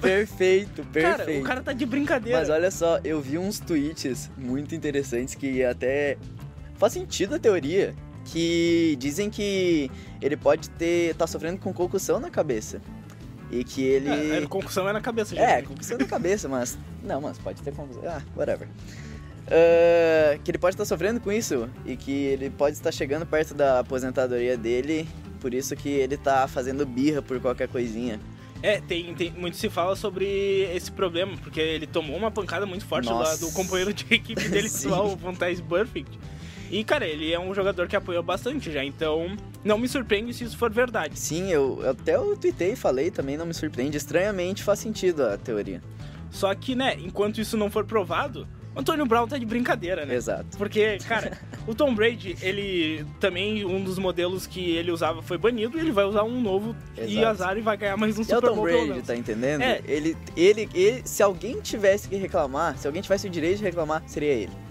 Perfeito, 0.00 0.84
perfeito. 0.92 1.16
Cara, 1.16 1.38
o 1.38 1.42
cara 1.44 1.62
tá 1.62 1.72
de 1.72 1.86
brincadeira. 1.86 2.40
Mas 2.40 2.50
olha 2.50 2.72
só, 2.72 2.98
eu 3.04 3.20
vi 3.20 3.38
uns 3.38 3.60
tweets 3.60 4.28
muito 4.36 4.74
interessantes 4.74 5.36
que 5.36 5.62
até 5.62 6.18
faz 6.74 6.92
sentido 6.92 7.36
a 7.36 7.38
teoria. 7.38 7.94
Que 8.24 8.96
dizem 8.98 9.30
que 9.30 9.90
ele 10.20 10.36
pode 10.36 10.68
ter. 10.70 11.14
tá 11.14 11.26
sofrendo 11.26 11.58
com 11.58 11.72
concussão 11.72 12.18
na 12.18 12.30
cabeça. 12.30 12.80
E 13.50 13.64
que 13.64 13.82
ele. 13.82 14.08
É, 14.08 14.38
é, 14.38 14.46
concussão 14.46 14.88
é 14.88 14.92
na 14.92 15.00
cabeça, 15.00 15.34
já. 15.34 15.42
É, 15.42 15.62
concussão 15.62 15.98
na 15.98 16.06
cabeça, 16.06 16.48
mas. 16.48 16.78
Não, 17.02 17.20
mas 17.20 17.38
pode 17.38 17.60
ter 17.62 17.72
concussão. 17.72 18.02
Ah, 18.06 18.22
whatever. 18.36 18.68
Ah, 19.48 20.38
que 20.44 20.50
ele 20.50 20.58
pode 20.58 20.74
estar 20.74 20.84
sofrendo 20.84 21.20
com 21.20 21.32
isso. 21.32 21.68
E 21.84 21.96
que 21.96 22.12
ele 22.12 22.50
pode 22.50 22.76
estar 22.76 22.92
chegando 22.92 23.26
perto 23.26 23.54
da 23.54 23.80
aposentadoria 23.80 24.56
dele. 24.56 25.08
Por 25.40 25.52
isso 25.54 25.74
que 25.74 25.88
ele 25.88 26.16
tá 26.16 26.46
fazendo 26.46 26.86
birra 26.86 27.22
por 27.22 27.40
qualquer 27.40 27.68
coisinha. 27.68 28.20
É, 28.62 28.78
tem, 28.78 29.14
tem, 29.14 29.30
muito 29.32 29.56
se 29.56 29.70
fala 29.70 29.96
sobre 29.96 30.68
esse 30.74 30.92
problema, 30.92 31.34
porque 31.38 31.58
ele 31.58 31.86
tomou 31.86 32.14
uma 32.14 32.30
pancada 32.30 32.66
muito 32.66 32.84
forte 32.84 33.08
lá 33.08 33.34
do 33.36 33.50
companheiro 33.52 33.92
de 33.92 34.04
equipe 34.12 34.48
dele, 34.48 34.68
lá, 34.84 35.02
o 35.02 35.16
Vontaze 35.16 35.62
Burfict. 35.62 36.18
E, 36.70 36.84
cara, 36.84 37.06
ele 37.06 37.32
é 37.32 37.38
um 37.38 37.52
jogador 37.52 37.88
que 37.88 37.96
apoiou 37.96 38.22
bastante 38.22 38.70
já, 38.70 38.84
então 38.84 39.36
não 39.64 39.76
me 39.76 39.88
surpreende 39.88 40.32
se 40.32 40.44
isso 40.44 40.56
for 40.56 40.70
verdade. 40.70 41.18
Sim, 41.18 41.50
eu 41.50 41.80
até 41.88 42.14
eu 42.14 42.36
tuitei 42.36 42.72
e 42.72 42.76
falei 42.76 43.10
também, 43.10 43.36
não 43.36 43.44
me 43.44 43.54
surpreende. 43.54 43.96
Estranhamente 43.96 44.62
faz 44.62 44.78
sentido 44.78 45.24
a 45.24 45.36
teoria. 45.36 45.82
Só 46.30 46.54
que, 46.54 46.76
né, 46.76 46.96
enquanto 46.98 47.40
isso 47.40 47.56
não 47.56 47.68
for 47.68 47.84
provado, 47.84 48.46
o 48.74 48.78
Antônio 48.78 49.04
Brown 49.04 49.26
tá 49.26 49.36
de 49.36 49.44
brincadeira, 49.44 50.06
né? 50.06 50.14
Exato. 50.14 50.56
Porque, 50.56 50.98
cara, 51.08 51.36
o 51.66 51.74
Tom 51.74 51.92
Brady, 51.92 52.36
ele 52.40 53.04
também, 53.18 53.64
um 53.64 53.82
dos 53.82 53.98
modelos 53.98 54.46
que 54.46 54.76
ele 54.76 54.92
usava 54.92 55.22
foi 55.22 55.36
banido, 55.36 55.76
e 55.76 55.80
ele 55.80 55.90
vai 55.90 56.04
usar 56.04 56.22
um 56.22 56.40
novo 56.40 56.76
e 56.96 57.18
Exato. 57.18 57.26
azar 57.26 57.58
e 57.58 57.60
vai 57.60 57.76
ganhar 57.76 57.96
mais 57.96 58.16
um 58.16 58.20
É 58.20 58.22
o 58.22 58.26
Super 58.26 58.48
Tom 58.48 58.54
Bowl 58.54 58.86
Brady, 58.86 59.02
tá 59.02 59.16
entendendo? 59.16 59.62
É. 59.62 59.80
Ele, 59.84 60.16
ele, 60.36 60.68
ele, 60.72 61.02
se 61.04 61.20
alguém 61.20 61.60
tivesse 61.60 62.08
que 62.08 62.14
reclamar, 62.14 62.78
se 62.78 62.86
alguém 62.86 63.02
tivesse 63.02 63.26
o 63.26 63.30
direito 63.30 63.58
de 63.58 63.64
reclamar, 63.64 64.04
seria 64.06 64.32
ele. 64.32 64.69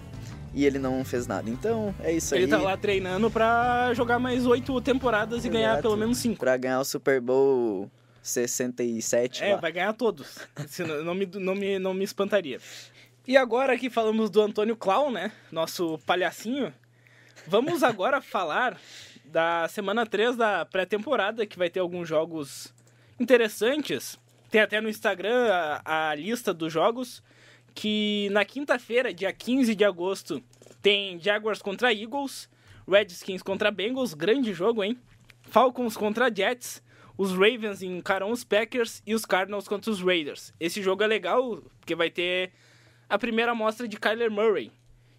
E 0.52 0.64
ele 0.64 0.78
não 0.78 1.04
fez 1.04 1.26
nada. 1.26 1.48
Então, 1.48 1.94
é 2.00 2.12
isso 2.12 2.34
Ele 2.34 2.44
aí. 2.44 2.50
tá 2.50 2.58
lá 2.58 2.76
treinando 2.76 3.30
pra 3.30 3.92
jogar 3.94 4.18
mais 4.18 4.46
oito 4.46 4.80
temporadas 4.80 5.44
e 5.44 5.48
ganhar 5.48 5.70
Exato. 5.72 5.82
pelo 5.82 5.96
menos 5.96 6.18
cinco. 6.18 6.40
Pra 6.40 6.56
ganhar 6.56 6.80
o 6.80 6.84
Super 6.84 7.20
Bowl 7.20 7.88
67 8.22 9.44
É, 9.44 9.54
lá. 9.54 9.60
vai 9.60 9.72
ganhar 9.72 9.92
todos. 9.92 10.38
Não, 10.80 11.04
não 11.04 11.14
me, 11.14 11.26
não, 11.26 11.54
me, 11.54 11.78
não 11.78 11.94
me 11.94 12.04
espantaria. 12.04 12.58
E 13.26 13.36
agora 13.36 13.78
que 13.78 13.88
falamos 13.88 14.28
do 14.30 14.40
Antônio 14.42 14.76
Clown, 14.76 15.10
né? 15.12 15.30
Nosso 15.52 15.98
palhacinho. 16.04 16.72
Vamos 17.46 17.82
agora 17.82 18.20
falar 18.22 18.76
da 19.24 19.68
semana 19.68 20.04
3 20.04 20.36
da 20.36 20.64
pré-temporada, 20.64 21.46
que 21.46 21.56
vai 21.58 21.70
ter 21.70 21.78
alguns 21.80 22.08
jogos 22.08 22.74
interessantes. 23.20 24.18
Tem 24.50 24.60
até 24.60 24.80
no 24.80 24.88
Instagram 24.88 25.48
a, 25.84 26.10
a 26.10 26.14
lista 26.16 26.52
dos 26.52 26.72
jogos. 26.72 27.22
Que 27.74 28.28
na 28.30 28.44
quinta-feira, 28.44 29.12
dia 29.12 29.32
15 29.32 29.74
de 29.74 29.84
agosto, 29.84 30.42
tem 30.82 31.18
Jaguars 31.20 31.62
contra 31.62 31.92
Eagles, 31.92 32.48
Redskins 32.88 33.42
contra 33.42 33.70
Bengals, 33.70 34.14
grande 34.14 34.52
jogo, 34.52 34.82
hein? 34.82 34.98
Falcons 35.42 35.96
contra 35.96 36.34
Jets, 36.34 36.82
os 37.16 37.32
Ravens 37.32 37.82
encaram 37.82 38.30
os 38.30 38.44
Packers 38.44 39.02
e 39.06 39.14
os 39.14 39.24
Cardinals 39.24 39.68
contra 39.68 39.90
os 39.90 40.00
Raiders. 40.00 40.54
Esse 40.58 40.82
jogo 40.82 41.02
é 41.02 41.06
legal 41.06 41.62
porque 41.78 41.94
vai 41.94 42.10
ter 42.10 42.52
a 43.08 43.18
primeira 43.18 43.52
amostra 43.52 43.86
de 43.86 43.98
Kyler 43.98 44.30
Murray. 44.30 44.72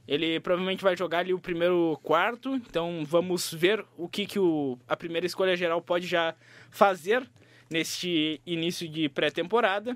Ele 0.07 0.39
provavelmente 0.39 0.83
vai 0.83 0.97
jogar 0.97 1.19
ali 1.19 1.33
o 1.33 1.39
primeiro 1.39 1.99
quarto, 2.01 2.55
então 2.55 3.03
vamos 3.05 3.53
ver 3.53 3.85
o 3.97 4.09
que, 4.09 4.25
que 4.25 4.39
o, 4.39 4.77
a 4.87 4.97
primeira 4.97 5.27
escolha 5.27 5.55
geral 5.55 5.81
pode 5.81 6.07
já 6.07 6.33
fazer 6.71 7.29
neste 7.69 8.41
início 8.45 8.89
de 8.89 9.07
pré-temporada. 9.07 9.95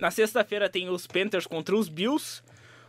Na 0.00 0.10
sexta-feira 0.10 0.66
tem 0.66 0.88
os 0.88 1.06
Panthers 1.06 1.46
contra 1.46 1.76
os 1.76 1.86
Bills, 1.86 2.42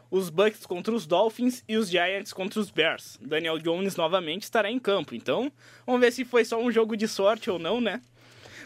os 0.09 0.29
Bucks 0.29 0.65
contra 0.65 0.95
os 0.95 1.05
Dolphins 1.05 1.61
e 1.67 1.75
os 1.75 1.89
Giants 1.89 2.31
contra 2.31 2.57
os 2.57 2.71
Bears. 2.71 3.19
Daniel 3.21 3.59
Jones 3.59 3.97
novamente 3.97 4.43
estará 4.43 4.71
em 4.71 4.79
campo, 4.79 5.13
então 5.13 5.51
vamos 5.85 5.99
ver 5.99 6.13
se 6.13 6.23
foi 6.23 6.45
só 6.45 6.57
um 6.57 6.71
jogo 6.71 6.95
de 6.95 7.09
sorte 7.09 7.49
ou 7.49 7.59
não, 7.59 7.81
né? 7.81 8.01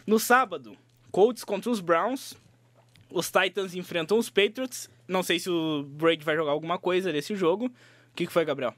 No 0.06 0.20
sábado, 0.20 0.78
Colts 1.10 1.44
contra 1.44 1.72
os 1.72 1.80
Browns, 1.80 2.36
os 3.10 3.32
Titans 3.32 3.74
enfrentam 3.74 4.16
os 4.16 4.30
Patriots. 4.30 4.92
Não 5.08 5.24
sei 5.24 5.40
se 5.40 5.50
o 5.50 5.82
Brady 5.82 6.24
vai 6.24 6.36
jogar 6.36 6.52
alguma 6.52 6.78
coisa 6.78 7.12
desse 7.12 7.36
jogo. 7.36 7.66
O 7.66 8.16
que, 8.16 8.28
que 8.28 8.32
foi, 8.32 8.46
Gabriel? 8.46 8.76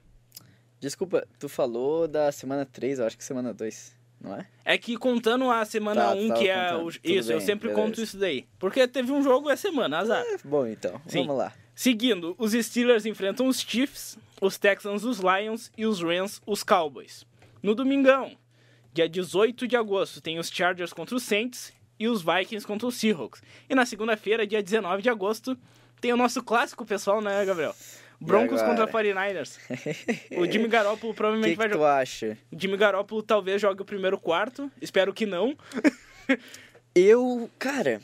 Desculpa, 0.79 1.27
tu 1.37 1.49
falou 1.49 2.07
da 2.07 2.31
semana 2.31 2.65
3, 2.65 2.99
eu 2.99 3.05
acho 3.05 3.17
que 3.17 3.23
semana 3.23 3.53
2, 3.53 3.96
não 4.19 4.35
é? 4.35 4.47
É 4.65 4.77
que 4.77 4.97
contando 4.97 5.49
a 5.49 5.63
semana 5.65 6.01
Tá, 6.01 6.13
1, 6.13 6.27
tava 6.27 6.39
que 6.39 6.49
é 6.49 6.75
o... 6.75 6.89
Isso, 6.89 7.31
eu 7.31 7.37
bem, 7.37 7.45
sempre 7.45 7.69
beleza. 7.69 7.85
conto 7.87 8.01
isso 8.01 8.17
daí. 8.17 8.45
Porque 8.59 8.87
teve 8.87 9.11
um 9.11 9.21
jogo 9.21 9.49
essa 9.49 9.69
semana, 9.69 9.99
azar. 9.99 10.23
É, 10.25 10.37
bom, 10.43 10.65
então, 10.67 10.99
Sim. 11.07 11.19
vamos 11.19 11.37
lá. 11.37 11.53
Seguindo, 11.75 12.35
os 12.39 12.53
Steelers 12.53 13.05
enfrentam 13.05 13.47
os 13.47 13.59
Chiefs, 13.59 14.17
os 14.41 14.57
Texans 14.57 15.03
os 15.03 15.19
Lions 15.19 15.71
e 15.77 15.85
os 15.85 16.01
Rams 16.01 16.41
os 16.45 16.63
Cowboys. 16.63 17.25
No 17.61 17.75
domingão, 17.75 18.35
dia 18.93 19.07
18 19.07 19.67
de 19.67 19.75
agosto, 19.75 20.19
tem 20.19 20.39
os 20.39 20.49
Chargers 20.49 20.91
contra 20.91 21.15
os 21.15 21.23
Saints 21.23 21.71
e 21.99 22.07
os 22.07 22.21
Vikings 22.23 22.65
contra 22.65 22.87
os 22.87 22.95
Seahawks. 22.95 23.41
E 23.69 23.75
na 23.75 23.85
segunda-feira, 23.85 24.45
dia 24.47 24.61
19 24.61 25.01
de 25.03 25.09
agosto, 25.09 25.57
tem 26.01 26.11
o 26.13 26.17
nosso 26.17 26.43
clássico 26.43 26.85
pessoal, 26.85 27.21
né, 27.21 27.43
Gabriel? 27.45 27.75
Broncos 28.19 28.61
contra 28.61 28.87
49ers. 28.87 29.57
O 30.37 30.45
Jimmy 30.51 30.67
Garoppolo 30.67 31.11
O 31.11 31.15
provavelmente 31.15 31.51
que, 31.51 31.57
vai 31.57 31.67
que 31.67 31.73
tu 31.73 31.77
jogar. 31.77 32.01
acha? 32.01 32.37
O 32.51 32.59
Jimmy 32.59 32.77
Garoppolo 32.77 33.21
talvez 33.23 33.61
jogue 33.61 33.81
o 33.81 33.85
primeiro 33.85 34.17
quarto. 34.19 34.71
Espero 34.81 35.13
que 35.13 35.25
não. 35.25 35.55
Eu, 36.95 37.47
cara, 37.59 38.01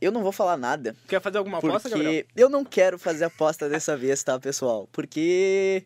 eu 0.00 0.10
não 0.10 0.22
vou 0.24 0.32
falar 0.32 0.56
nada. 0.56 0.96
Quer 1.06 1.20
fazer 1.20 1.38
alguma 1.38 1.58
aposta, 1.58 1.88
Gabriel? 1.88 2.24
Eu 2.34 2.48
não 2.48 2.64
quero 2.64 2.98
fazer 2.98 3.24
aposta 3.26 3.68
dessa 3.68 3.96
vez, 3.96 4.20
tá, 4.24 4.40
pessoal? 4.40 4.88
Porque 4.90 5.84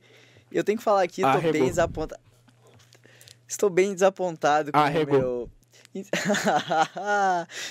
eu 0.50 0.64
tenho 0.64 0.78
que 0.78 0.82
falar 0.84 1.02
aqui, 1.02 1.20
tô 1.20 1.28
Arregou. 1.28 1.52
bem 1.52 1.66
desapontado. 1.66 2.20
Estou 3.46 3.68
bem 3.68 3.92
desapontado 3.92 4.72
com 4.72 4.78
Arregou. 4.78 5.14
o 5.14 5.18
meu. 5.18 5.50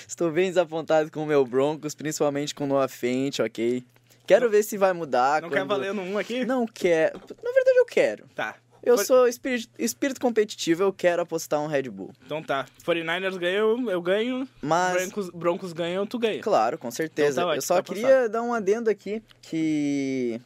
Estou 0.06 0.30
bem 0.30 0.48
desapontado 0.48 1.10
com 1.10 1.24
o 1.24 1.26
meu 1.26 1.44
Broncos, 1.44 1.94
principalmente 1.94 2.54
com 2.54 2.64
o 2.64 2.66
Noah 2.68 2.88
Fent, 2.88 3.40
ok? 3.40 3.84
Quero 4.26 4.50
ver 4.50 4.62
se 4.62 4.76
vai 4.76 4.92
mudar. 4.92 5.42
Não 5.42 5.48
quer 5.48 5.60
quando- 5.60 5.68
valer 5.68 5.94
no 5.94 6.02
1 6.02 6.18
aqui? 6.18 6.44
Não 6.44 6.66
quero. 6.66 7.18
Na 7.42 7.52
verdade, 7.52 7.78
eu 7.78 7.84
quero. 7.86 8.26
Tá. 8.34 8.56
Eu 8.82 8.96
sou 8.98 9.26
espírito, 9.26 9.68
espírito 9.78 10.20
competitivo, 10.20 10.84
eu 10.84 10.92
quero 10.92 11.20
apostar 11.20 11.60
um 11.60 11.66
Red 11.66 11.84
Bull. 11.90 12.12
Então 12.24 12.40
tá. 12.40 12.66
49ers 12.84 13.36
ganham, 13.36 13.90
eu 13.90 14.00
ganho. 14.00 14.48
Mas, 14.62 14.94
Broncos, 15.02 15.30
Broncos 15.30 15.72
ganham, 15.72 16.06
tu 16.06 16.20
ganha. 16.20 16.40
claro, 16.40 16.78
com 16.78 16.90
certeza. 16.90 17.40
Então 17.40 17.50
tá 17.50 17.56
eu 17.56 17.62
só 17.62 17.76
tá 17.76 17.82
queria 17.82 18.28
dar 18.28 18.42
um 18.42 18.54
adendo 18.54 18.88
aqui 18.88 19.20
que 19.42 20.40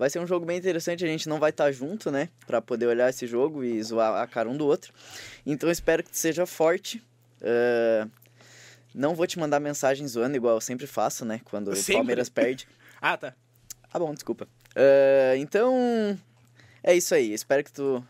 Vai 0.00 0.08
ser 0.08 0.18
um 0.18 0.26
jogo 0.26 0.46
bem 0.46 0.56
interessante, 0.56 1.04
a 1.04 1.06
gente 1.06 1.28
não 1.28 1.38
vai 1.38 1.50
estar 1.50 1.70
junto, 1.72 2.10
né? 2.10 2.30
Pra 2.46 2.62
poder 2.62 2.86
olhar 2.86 3.10
esse 3.10 3.26
jogo 3.26 3.62
e 3.62 3.82
zoar 3.82 4.22
a 4.22 4.26
cara 4.26 4.48
um 4.48 4.56
do 4.56 4.66
outro. 4.66 4.94
Então 5.44 5.70
espero 5.70 6.02
que 6.02 6.16
seja 6.16 6.46
forte. 6.46 7.02
Uh, 7.42 8.10
não 8.94 9.14
vou 9.14 9.26
te 9.26 9.38
mandar 9.38 9.60
mensagem 9.60 10.08
zoando, 10.08 10.34
igual 10.34 10.54
eu 10.54 10.60
sempre 10.62 10.86
faço, 10.86 11.26
né? 11.26 11.42
Quando 11.44 11.76
Sempre? 11.76 11.92
o 11.92 11.96
Palmeiras 11.98 12.30
perde. 12.30 12.66
Ah, 13.00 13.16
tá. 13.16 13.34
Ah, 13.92 13.98
bom, 13.98 14.12
desculpa. 14.12 14.46
Uh, 14.76 15.36
então, 15.38 16.18
é 16.82 16.94
isso 16.94 17.14
aí. 17.14 17.32
Espero 17.32 17.64
que 17.64 17.72
tu 17.72 18.04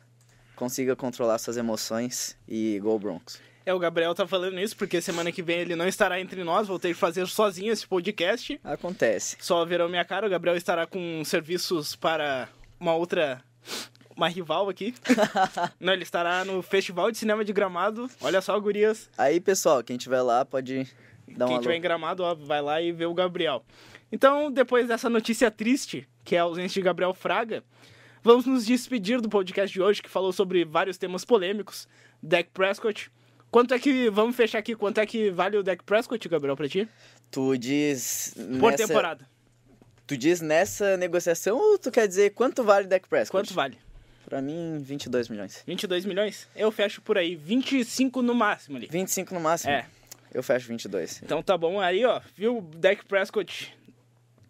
consiga 0.57 0.95
controlar 0.95 1.39
suas 1.39 1.57
emoções 1.57 2.37
e 2.47 2.79
Gol 2.83 2.99
Broncos. 2.99 3.41
É, 3.65 3.73
o 3.73 3.79
Gabriel 3.79 4.15
tá 4.15 4.27
falando 4.27 4.59
isso 4.59 4.77
porque 4.77 5.01
semana 5.01 5.31
que 5.31 5.43
vem 5.43 5.61
ele 5.61 5.77
não 5.77 5.87
estará 5.87 6.21
entre 6.21 6.43
nós, 6.43 6.67
vou 6.67 6.79
ter 6.79 6.89
que 6.89 6.95
fazer 6.95 7.27
sozinho 7.27 7.73
esse 7.73 7.87
podcast. 7.87 8.61
Acontece. 8.65 9.37
Só 9.41 9.65
verão 9.65 9.89
minha 9.89 10.05
cara, 10.05 10.27
o 10.27 10.31
Gabriel 10.31 10.57
estará 10.57 10.87
com 10.87 11.23
serviços 11.25 11.95
para 11.95 12.49
uma 12.79 12.95
outra. 12.95 13.43
Uma 14.17 14.29
rival 14.29 14.69
aqui. 14.69 14.95
não, 15.81 15.93
ele 15.93 16.03
estará 16.03 16.45
no 16.45 16.61
Festival 16.63 17.11
de 17.11 17.17
Cinema 17.17 17.45
de 17.45 17.53
Gramado. 17.53 18.11
Olha 18.21 18.41
só, 18.43 18.59
gurias. 18.59 19.09
Aí, 19.17 19.41
pessoal, 19.41 19.83
quem 19.83 19.97
tiver 19.97 20.21
lá 20.21 20.45
pode 20.45 20.87
dar 21.29 21.47
Quem 21.47 21.55
uma 21.55 21.61
estiver 21.61 21.77
em 21.77 21.81
Gramado, 21.81 22.23
ó, 22.23 22.35
vai 22.35 22.61
lá 22.61 22.83
e 22.83 22.93
vê 22.93 23.07
o 23.07 23.15
Gabriel. 23.15 23.65
Então, 24.13 24.51
depois 24.51 24.89
dessa 24.89 25.09
notícia 25.09 25.51
triste, 25.51 26.09
que 26.25 26.35
é 26.37 26.39
a 26.39 26.43
ausência 26.43 26.81
de 26.81 26.85
Gabriel 26.85 27.15
Fraga, 27.15 27.63
vamos 28.23 28.47
nos 28.47 28.67
despedir 28.67 29.21
do 29.21 29.29
podcast 29.29 29.73
de 29.73 29.81
hoje, 29.81 30.03
que 30.03 30.09
falou 30.09 30.33
sobre 30.33 30.65
vários 30.65 30.99
temas 30.99 31.25
polêmicos. 31.25 31.89
Dak 32.23 32.51
Prescott. 32.53 33.11
Quanto 33.51 33.75
é 33.75 33.79
que. 33.79 34.09
Vamos 34.11 34.37
fechar 34.37 34.59
aqui. 34.59 34.75
Quanto 34.77 34.99
é 34.99 35.07
que 35.07 35.31
vale 35.31 35.57
o 35.57 35.63
Dak 35.63 35.83
Prescott, 35.85 36.29
Gabriel, 36.29 36.57
pra 36.57 36.69
ti? 36.69 36.89
Tu 37.31 37.57
diz. 37.59 38.35
Por 38.59 38.71
nessa- 38.73 38.87
temporada. 38.87 39.29
Tu 40.07 40.17
diz 40.17 40.41
nessa 40.41 40.97
negociação 40.97 41.57
ou 41.57 41.79
tu 41.79 41.91
quer 41.91 42.07
dizer 42.09 42.31
quanto 42.31 42.63
vale 42.65 42.87
Dak 42.87 43.09
Prescott? 43.09 43.31
Quanto 43.31 43.55
vale? 43.55 43.79
Pra 44.27 44.41
mim, 44.43 44.79
22 44.81 45.29
milhões. 45.29 45.63
22 45.67 46.05
milhões? 46.05 46.49
Eu 46.55 46.71
fecho 46.71 47.01
por 47.01 47.17
aí. 47.17 47.35
25 47.37 48.21
no 48.23 48.35
máximo 48.35 48.77
ali. 48.77 48.87
25 48.91 49.35
no 49.35 49.41
máximo? 49.41 49.73
É. 49.73 49.87
Eu 50.33 50.43
fecho 50.43 50.69
22. 50.69 51.21
Então 51.25 51.43
tá 51.43 51.57
bom. 51.59 51.81
Aí, 51.81 52.05
ó, 52.05 52.21
viu? 52.37 52.59
O 52.59 52.63
Dak 52.63 53.05
Prescott 53.07 53.73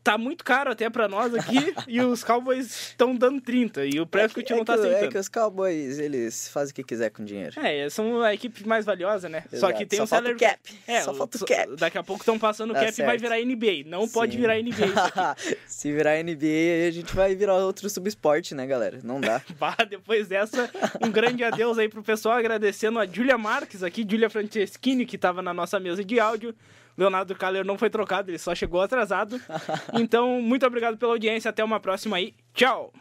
tá 0.02 0.16
muito 0.16 0.42
caro 0.44 0.70
até 0.70 0.88
pra 0.88 1.06
nós 1.08 1.34
aqui. 1.34 1.74
e 1.86 2.00
os 2.00 2.24
Cowboys 2.24 2.88
estão 2.88 3.14
dando 3.14 3.40
30. 3.40 3.84
E 3.86 4.00
o 4.00 4.06
Prescott 4.06 4.50
é 4.52 4.56
não 4.56 4.64
que, 4.64 4.66
tá 4.66 4.72
é 4.74 4.76
aceitando. 4.78 5.10
que 5.12 5.18
os 5.18 5.28
Cowboys, 5.28 5.98
eles 5.98 6.48
fazem 6.48 6.72
o 6.72 6.74
que 6.74 6.82
quiser 6.82 7.10
com 7.10 7.24
dinheiro. 7.24 7.60
É, 7.60 7.88
são 7.90 8.22
a 8.22 8.32
equipe 8.34 8.66
mais 8.66 8.84
valiosa, 8.84 9.28
né? 9.28 9.44
Só 9.50 9.56
Exato. 9.56 9.74
que 9.74 9.86
tem 9.86 9.96
Só 9.98 10.04
um 10.04 10.06
falta 10.06 10.24
salary 10.28 10.36
o 10.44 10.48
cap. 10.48 10.78
É, 10.86 11.00
Só 11.02 11.10
o- 11.10 11.14
falta 11.14 11.36
o 11.36 11.46
cap. 11.46 11.76
Daqui 11.76 11.98
a 11.98 12.02
pouco 12.02 12.22
estão 12.22 12.38
passando 12.38 12.70
o 12.70 12.74
Tá 12.74 12.80
cap 12.86 12.92
e 12.92 13.04
vai 13.04 13.18
certo. 13.18 13.20
virar 13.20 13.40
NBA. 13.40 13.84
Não 13.86 14.08
pode 14.08 14.32
Sim. 14.32 14.38
virar 14.40 14.58
NBA. 14.58 15.36
Se 15.66 15.92
virar 15.92 16.16
NBA, 16.22 16.46
aí 16.46 16.88
a 16.88 16.90
gente 16.90 17.14
vai 17.14 17.34
virar 17.34 17.56
outro 17.56 17.88
subesporte, 17.90 18.54
né, 18.54 18.66
galera? 18.66 19.00
Não 19.04 19.20
dá. 19.20 19.40
Bah, 19.60 19.76
depois 19.88 20.26
dessa, 20.26 20.70
um 21.04 21.10
grande 21.10 21.44
adeus 21.44 21.76
aí 21.78 21.88
pro 21.88 22.02
pessoal, 22.02 22.36
agradecendo 22.38 22.98
a 22.98 23.06
Julia 23.06 23.36
Marques 23.36 23.82
aqui, 23.82 24.06
Julia 24.08 24.30
Franceschini, 24.30 25.04
que 25.04 25.18
tava 25.18 25.42
na 25.42 25.52
nossa 25.52 25.78
mesa 25.78 26.02
de 26.02 26.18
áudio. 26.18 26.54
Leonardo 26.96 27.34
Kaller 27.34 27.64
não 27.64 27.78
foi 27.78 27.90
trocado, 27.90 28.30
ele 28.30 28.38
só 28.38 28.54
chegou 28.54 28.80
atrasado. 28.80 29.40
Então, 29.94 30.40
muito 30.40 30.66
obrigado 30.66 30.96
pela 30.96 31.12
audiência, 31.12 31.48
até 31.48 31.62
uma 31.64 31.80
próxima 31.80 32.16
aí. 32.16 32.34
Tchau! 32.54 32.92